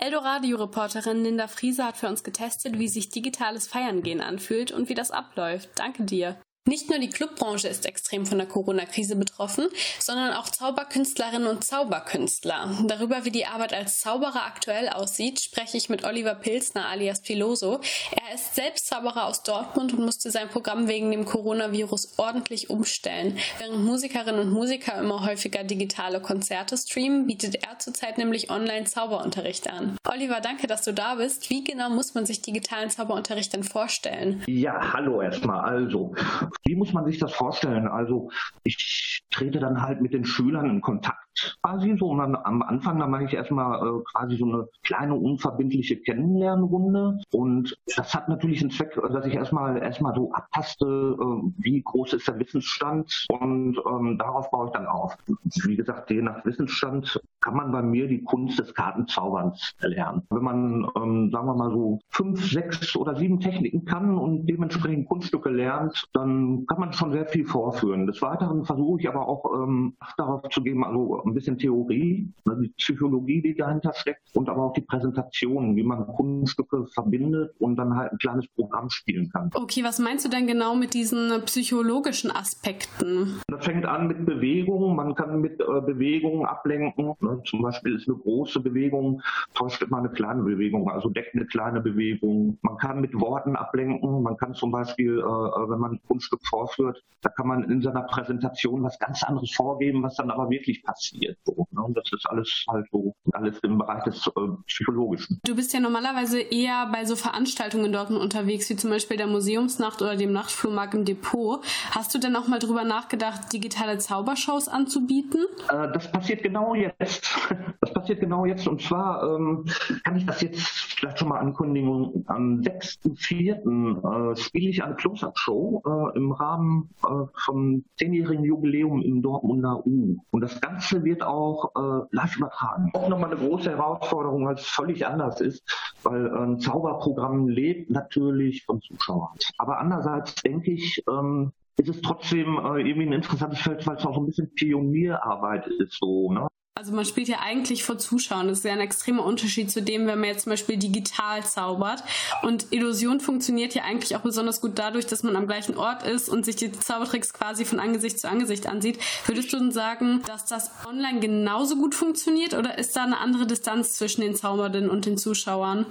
Eldoradio-Reporterin 0.00 1.24
Linda 1.24 1.48
Friese 1.48 1.84
hat 1.84 1.96
für 1.96 2.08
uns 2.08 2.22
getestet, 2.22 2.78
wie 2.78 2.88
sich 2.88 3.08
digitales 3.08 3.66
Feiern 3.66 4.02
gehen 4.02 4.20
anfühlt 4.20 4.70
und 4.70 4.88
wie 4.88 4.94
das 4.94 5.10
abläuft. 5.10 5.70
Danke 5.74 6.04
dir. 6.04 6.36
Nicht 6.68 6.90
nur 6.90 6.98
die 6.98 7.08
Clubbranche 7.08 7.66
ist 7.66 7.86
extrem 7.86 8.26
von 8.26 8.36
der 8.36 8.46
Corona-Krise 8.46 9.16
betroffen, 9.16 9.68
sondern 10.00 10.34
auch 10.34 10.50
Zauberkünstlerinnen 10.50 11.48
und 11.48 11.64
Zauberkünstler. 11.64 12.76
Darüber, 12.86 13.24
wie 13.24 13.30
die 13.30 13.46
Arbeit 13.46 13.72
als 13.72 14.00
Zauberer 14.00 14.44
aktuell 14.44 14.90
aussieht, 14.90 15.40
spreche 15.40 15.78
ich 15.78 15.88
mit 15.88 16.04
Oliver 16.04 16.34
Pilsner 16.34 16.86
alias 16.86 17.22
Piloso. 17.22 17.80
Er 18.10 18.34
ist 18.34 18.54
selbst 18.54 18.86
Zauberer 18.86 19.24
aus 19.24 19.42
Dortmund 19.44 19.94
und 19.94 20.04
musste 20.04 20.30
sein 20.30 20.50
Programm 20.50 20.88
wegen 20.88 21.10
dem 21.10 21.24
Coronavirus 21.24 22.18
ordentlich 22.18 22.68
umstellen. 22.68 23.38
Während 23.58 23.82
Musikerinnen 23.84 24.38
und 24.38 24.50
Musiker 24.50 24.98
immer 24.98 25.24
häufiger 25.24 25.64
digitale 25.64 26.20
Konzerte 26.20 26.76
streamen, 26.76 27.26
bietet 27.26 27.64
er 27.64 27.78
zurzeit 27.78 28.18
nämlich 28.18 28.50
Online-Zauberunterricht 28.50 29.70
an. 29.70 29.96
Oliver, 30.06 30.42
danke, 30.42 30.66
dass 30.66 30.82
du 30.82 30.92
da 30.92 31.14
bist. 31.14 31.48
Wie 31.48 31.64
genau 31.64 31.88
muss 31.88 32.12
man 32.12 32.26
sich 32.26 32.42
digitalen 32.42 32.90
Zauberunterricht 32.90 33.54
denn 33.54 33.64
vorstellen? 33.64 34.44
Ja, 34.46 34.92
hallo 34.92 35.22
erstmal. 35.22 35.64
Also, 35.64 36.14
wie 36.64 36.76
muss 36.76 36.92
man 36.92 37.04
sich 37.04 37.18
das 37.18 37.32
vorstellen? 37.32 37.88
Also 37.88 38.30
ich 38.64 39.24
trete 39.30 39.58
dann 39.60 39.82
halt 39.82 40.00
mit 40.00 40.12
den 40.12 40.24
Schülern 40.24 40.68
in 40.70 40.80
Kontakt 40.80 41.27
quasi 41.62 41.96
so. 41.98 42.10
Und 42.10 42.20
am 42.20 42.62
Anfang, 42.62 42.98
da 42.98 43.06
mache 43.06 43.24
ich 43.24 43.34
erstmal 43.34 43.86
äh, 43.86 44.02
quasi 44.12 44.36
so 44.36 44.46
eine 44.46 44.68
kleine 44.84 45.14
unverbindliche 45.14 45.96
Kennenlernrunde. 45.96 47.20
Und 47.32 47.76
das 47.96 48.14
hat 48.14 48.28
natürlich 48.28 48.60
einen 48.60 48.70
Zweck, 48.70 48.98
dass 49.12 49.26
ich 49.26 49.34
erstmal 49.34 49.78
erstmal 49.82 50.14
so 50.14 50.32
abtaste, 50.32 50.86
äh, 50.86 51.52
wie 51.58 51.82
groß 51.82 52.14
ist 52.14 52.28
der 52.28 52.38
Wissensstand 52.38 53.26
und 53.40 53.78
ähm, 53.86 54.18
darauf 54.18 54.50
baue 54.50 54.66
ich 54.66 54.72
dann 54.72 54.86
auf. 54.86 55.16
Wie 55.64 55.76
gesagt, 55.76 56.10
je 56.10 56.22
nach 56.22 56.44
Wissensstand 56.44 57.20
kann 57.40 57.54
man 57.54 57.72
bei 57.72 57.82
mir 57.82 58.08
die 58.08 58.22
Kunst 58.22 58.58
des 58.58 58.74
Kartenzauberns 58.74 59.72
erlernen. 59.80 60.22
Wenn 60.30 60.42
man, 60.42 60.86
ähm, 60.96 61.30
sagen 61.30 61.46
wir 61.46 61.54
mal 61.54 61.70
so, 61.70 61.98
fünf, 62.10 62.50
sechs 62.50 62.96
oder 62.96 63.16
sieben 63.16 63.40
Techniken 63.40 63.84
kann 63.84 64.18
und 64.18 64.46
dementsprechend 64.46 65.08
Kunststücke 65.08 65.50
lernt, 65.50 66.04
dann 66.12 66.66
kann 66.66 66.80
man 66.80 66.92
schon 66.92 67.12
sehr 67.12 67.26
viel 67.26 67.46
vorführen. 67.46 68.06
Des 68.06 68.20
Weiteren 68.22 68.64
versuche 68.64 69.00
ich 69.00 69.08
aber 69.08 69.26
auch 69.26 69.44
ähm, 69.54 69.94
darauf 70.16 70.42
zu 70.50 70.62
geben, 70.62 70.84
also 70.84 71.22
ein 71.28 71.34
bisschen 71.34 71.58
Theorie, 71.58 72.32
ne, 72.44 72.58
die 72.62 72.68
Psychologie, 72.78 73.42
die 73.42 73.54
dahinter 73.54 73.92
steckt 73.94 74.22
und 74.34 74.48
aber 74.48 74.64
auch 74.64 74.72
die 74.72 74.80
Präsentation, 74.80 75.76
wie 75.76 75.82
man 75.82 76.06
Kunststücke 76.06 76.86
verbindet 76.86 77.54
und 77.58 77.76
dann 77.76 77.94
halt 77.96 78.12
ein 78.12 78.18
kleines 78.18 78.46
Programm 78.48 78.90
spielen 78.90 79.30
kann. 79.30 79.50
Okay, 79.54 79.84
was 79.84 79.98
meinst 79.98 80.24
du 80.24 80.28
denn 80.28 80.46
genau 80.46 80.74
mit 80.74 80.94
diesen 80.94 81.42
psychologischen 81.44 82.30
Aspekten? 82.30 83.40
Das 83.48 83.64
fängt 83.64 83.86
an 83.86 84.08
mit 84.08 84.24
Bewegung. 84.24 84.96
Man 84.96 85.14
kann 85.14 85.40
mit 85.40 85.60
äh, 85.60 85.80
Bewegungen 85.80 86.46
ablenken. 86.46 87.14
Ne? 87.20 87.42
Zum 87.44 87.62
Beispiel 87.62 87.96
ist 87.96 88.08
eine 88.08 88.18
große 88.18 88.60
Bewegung, 88.60 89.22
täuscht 89.54 89.82
immer 89.82 89.98
eine 89.98 90.10
kleine 90.10 90.42
Bewegung, 90.42 90.90
also 90.90 91.08
deckt 91.08 91.34
eine 91.34 91.46
kleine 91.46 91.80
Bewegung. 91.80 92.58
Man 92.62 92.76
kann 92.78 93.00
mit 93.00 93.14
Worten 93.14 93.56
ablenken. 93.56 94.22
Man 94.22 94.36
kann 94.36 94.54
zum 94.54 94.70
Beispiel, 94.70 95.18
äh, 95.18 95.22
äh 95.22 95.70
wenn 95.70 95.78
man 95.78 95.92
ein 95.92 96.00
Kunststück 96.06 96.40
vorführt, 96.46 97.02
da 97.22 97.30
kann 97.30 97.48
man 97.48 97.64
in 97.64 97.82
seiner 97.82 98.02
Präsentation 98.02 98.82
was 98.82 98.98
ganz 98.98 99.22
anderes 99.22 99.52
vorgeben, 99.52 100.02
was 100.02 100.16
dann 100.16 100.30
aber 100.30 100.50
wirklich 100.50 100.82
passiert 100.82 101.17
passiert. 101.18 101.38
So, 101.44 101.66
ne? 101.70 101.82
Und 101.82 101.96
das 101.96 102.10
ist 102.12 102.26
alles 102.28 102.64
halt 102.68 102.86
so, 102.90 103.14
alles 103.32 103.58
im 103.60 103.78
Bereich 103.78 104.04
des 104.04 104.26
äh, 104.26 104.30
Psychologischen. 104.66 105.40
Du 105.44 105.54
bist 105.54 105.72
ja 105.72 105.80
normalerweise 105.80 106.40
eher 106.40 106.88
bei 106.92 107.04
so 107.04 107.16
Veranstaltungen 107.16 107.92
dort 107.92 108.10
unterwegs, 108.10 108.68
wie 108.70 108.76
zum 108.76 108.90
Beispiel 108.90 109.16
der 109.16 109.26
Museumsnacht 109.26 110.02
oder 110.02 110.16
dem 110.16 110.32
Nachtflohmarkt 110.32 110.94
im 110.94 111.04
Depot. 111.04 111.64
Hast 111.90 112.14
du 112.14 112.18
denn 112.18 112.36
auch 112.36 112.48
mal 112.48 112.58
drüber 112.58 112.84
nachgedacht, 112.84 113.52
digitale 113.52 113.98
Zaubershows 113.98 114.68
anzubieten? 114.68 115.44
Äh, 115.70 115.92
das 115.92 116.10
passiert 116.10 116.42
genau 116.42 116.74
jetzt. 116.74 117.28
Das 117.80 117.92
passiert 117.92 118.20
genau 118.20 118.44
jetzt. 118.44 118.66
Und 118.66 118.82
zwar 118.82 119.22
ähm, 119.22 119.64
kann 120.04 120.16
ich 120.16 120.26
das 120.26 120.40
jetzt 120.40 120.60
vielleicht 120.60 121.18
schon 121.18 121.28
mal 121.28 121.38
Ankündigung, 121.38 122.24
am 122.26 122.60
6.4. 122.60 124.32
Äh, 124.32 124.36
spiele 124.36 124.70
ich 124.70 124.82
eine 124.82 124.96
Close-Up-Show 124.96 125.82
äh, 125.86 126.16
im 126.18 126.32
Rahmen 126.32 126.90
äh, 127.04 127.26
vom 127.44 127.84
zehnjährigen 127.96 128.44
Jubiläum 128.44 129.00
im 129.00 129.22
Dortmunder 129.22 129.86
U. 129.86 130.16
Und 130.30 130.40
das 130.40 130.60
Ganze 130.98 131.04
wird 131.04 131.22
auch 131.22 131.72
äh, 131.74 132.06
live 132.10 132.36
übertragen. 132.36 132.90
Auch 132.94 133.08
nochmal 133.08 133.32
eine 133.32 133.40
große 133.40 133.70
Herausforderung, 133.70 134.46
weil 134.46 134.54
es 134.54 134.66
völlig 134.66 135.06
anders 135.06 135.40
ist, 135.40 135.62
weil 136.02 136.34
ein 136.36 136.60
Zauberprogramm 136.60 137.48
lebt 137.48 137.90
natürlich 137.90 138.64
von 138.64 138.80
Zuschauern. 138.80 139.36
Aber 139.58 139.78
andererseits 139.78 140.34
denke 140.36 140.72
ich, 140.72 141.02
ähm, 141.08 141.52
ist 141.76 141.88
es 141.88 142.00
trotzdem 142.02 142.58
äh, 142.58 142.80
irgendwie 142.80 143.06
ein 143.06 143.12
interessantes 143.12 143.60
Feld, 143.60 143.86
weil 143.86 143.96
es 143.96 144.06
auch 144.06 144.16
ein 144.16 144.26
bisschen 144.26 144.52
Pionierarbeit 144.54 145.66
ist, 145.68 145.98
so, 145.98 146.32
ne? 146.32 146.48
Also 146.78 146.92
man 146.92 147.04
spielt 147.04 147.26
ja 147.26 147.40
eigentlich 147.40 147.82
vor 147.82 147.98
Zuschauern. 147.98 148.46
Das 148.46 148.58
ist 148.58 148.64
ja 148.64 148.72
ein 148.72 148.78
extremer 148.78 149.24
Unterschied 149.24 149.68
zu 149.68 149.82
dem, 149.82 150.06
wenn 150.06 150.20
man 150.20 150.28
jetzt 150.28 150.44
zum 150.44 150.50
Beispiel 150.50 150.76
digital 150.76 151.44
zaubert. 151.44 152.04
Und 152.42 152.68
Illusion 152.70 153.18
funktioniert 153.18 153.74
ja 153.74 153.82
eigentlich 153.82 154.14
auch 154.14 154.20
besonders 154.20 154.60
gut 154.60 154.78
dadurch, 154.78 155.04
dass 155.04 155.24
man 155.24 155.34
am 155.34 155.48
gleichen 155.48 155.76
Ort 155.76 156.04
ist 156.04 156.28
und 156.28 156.44
sich 156.44 156.54
die 156.54 156.70
Zaubertricks 156.70 157.32
quasi 157.32 157.64
von 157.64 157.80
Angesicht 157.80 158.20
zu 158.20 158.28
Angesicht 158.28 158.68
ansieht. 158.68 159.00
Würdest 159.26 159.52
du 159.52 159.58
denn 159.58 159.72
sagen, 159.72 160.22
dass 160.26 160.44
das 160.44 160.70
online 160.86 161.18
genauso 161.18 161.74
gut 161.74 161.96
funktioniert 161.96 162.54
oder 162.54 162.78
ist 162.78 162.94
da 162.94 163.02
eine 163.02 163.18
andere 163.18 163.48
Distanz 163.48 163.94
zwischen 163.94 164.20
den 164.20 164.36
Zaubernden 164.36 164.88
und 164.88 165.04
den 165.04 165.18
Zuschauern? 165.18 165.84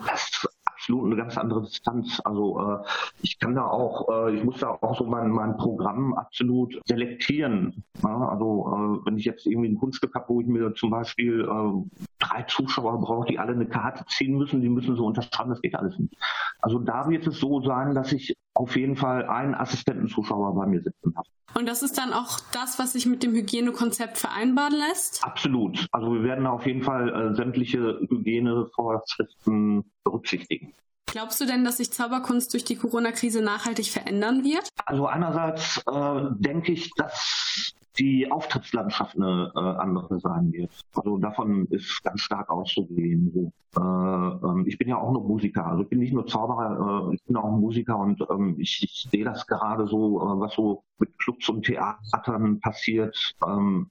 Absolut 0.88 1.06
eine 1.08 1.15
ganz 1.17 1.38
andere 1.38 1.63
Distanz. 1.63 2.22
Also 2.24 2.62
äh, 2.62 2.77
ich 3.22 3.39
kann 3.39 3.56
da 3.56 3.65
auch, 3.67 4.08
äh, 4.08 4.38
ich 4.38 4.44
muss 4.46 4.60
da 4.62 4.70
auch 4.70 4.98
so 4.98 5.03
mein, 5.03 5.29
mein 5.32 5.58
Programm 5.58 6.13
absolut 6.13 6.79
selektieren. 6.86 7.84
Ja? 8.01 8.29
Also 8.29 8.67
äh, 8.67 9.06
wenn 9.06 9.17
ich 9.17 9.25
jetzt 9.25 9.46
irgendwie 9.46 9.67
ein 9.67 9.77
Kunststück 9.77 10.15
habe, 10.15 10.29
wo 10.29 10.39
ich 10.39 10.48
mir 10.48 10.74
zum 10.75 10.91
Beispiel 10.91 11.41
äh, 11.41 12.00
drei 12.20 12.44
Zuschauer 12.44 13.01
brauche, 13.01 13.27
die 13.27 13.38
alle 13.38 13.51
eine 13.51 13.67
Karte 13.67 14.06
ziehen 14.08 14.38
müssen, 14.38 14.62
die 14.62 14.70
müssen 14.70 14.96
so 14.96 15.06
unterschreiben, 15.08 15.50
das 15.50 15.62
geht 15.62 15.75
alles 15.75 16.00
nicht. 16.00 16.15
Also 16.62 16.79
da 16.79 17.10
wird 17.10 17.27
es 17.27 17.38
so 17.38 17.62
sein, 17.62 17.94
dass 17.94 18.13
ich 18.13 18.34
auf 18.57 18.75
jeden 18.75 18.95
Fall 18.95 19.27
einen 19.27 19.53
Assistentenzuschauer 19.53 20.55
bei 20.55 20.65
mir 20.65 20.81
sitzen 20.81 21.15
habe. 21.15 21.27
Und 21.53 21.67
das 21.67 21.81
ist 21.81 21.97
dann 21.97 22.11
auch 22.11 22.39
das, 22.53 22.77
was 22.79 22.93
sich 22.93 23.05
mit 23.05 23.23
dem 23.23 23.33
Hygienekonzept 23.33 24.17
vereinbaren 24.17 24.73
lässt? 24.73 25.23
Absolut. 25.23 25.87
Also 25.91 26.13
wir 26.13 26.23
werden 26.23 26.45
auf 26.45 26.65
jeden 26.65 26.81
Fall 26.83 27.09
äh, 27.09 27.35
sämtliche 27.35 27.99
Hygienevorschriften 28.09 29.91
berücksichtigen. 30.03 30.73
Glaubst 31.07 31.39
du 31.39 31.45
denn, 31.45 31.63
dass 31.63 31.77
sich 31.77 31.91
Zauberkunst 31.91 32.53
durch 32.53 32.65
die 32.65 32.75
Corona-Krise 32.75 33.41
nachhaltig 33.41 33.87
verändern 33.87 34.43
wird? 34.43 34.69
Also 34.85 35.07
einerseits 35.07 35.81
äh, 35.87 36.21
denke 36.37 36.73
ich, 36.73 36.91
dass 36.95 37.73
die 37.97 38.29
Auftrittslandschaft 38.31 39.15
eine 39.15 39.51
äh, 39.55 39.59
andere 39.59 40.19
sein 40.19 40.51
wird. 40.51 40.69
Also 40.93 41.17
davon 41.17 41.65
ist 41.67 42.03
ganz 42.03 42.21
stark 42.21 42.49
auszugehen. 42.49 43.31
So. 43.33 43.81
Äh, 43.81 43.81
ähm, 43.81 44.65
ich 44.67 44.77
bin 44.77 44.89
ja 44.89 44.97
auch 44.97 45.11
noch 45.11 45.23
Musiker, 45.23 45.65
also 45.65 45.83
ich 45.83 45.89
bin 45.89 45.99
nicht 45.99 46.13
nur 46.13 46.27
Zauberer, 46.27 47.09
äh, 47.09 47.15
ich 47.15 47.23
bin 47.23 47.37
auch 47.37 47.51
Musiker 47.51 47.97
und 47.97 48.21
ähm, 48.29 48.55
ich, 48.59 48.83
ich 48.83 49.07
sehe 49.09 49.25
das 49.25 49.47
gerade 49.47 49.87
so, 49.87 50.19
äh, 50.19 50.39
was 50.39 50.53
so 50.53 50.83
mit 50.99 51.17
Clubs 51.17 51.49
und 51.49 51.65
Theatern 51.65 52.59
passiert. 52.59 53.33
Ähm, 53.45 53.89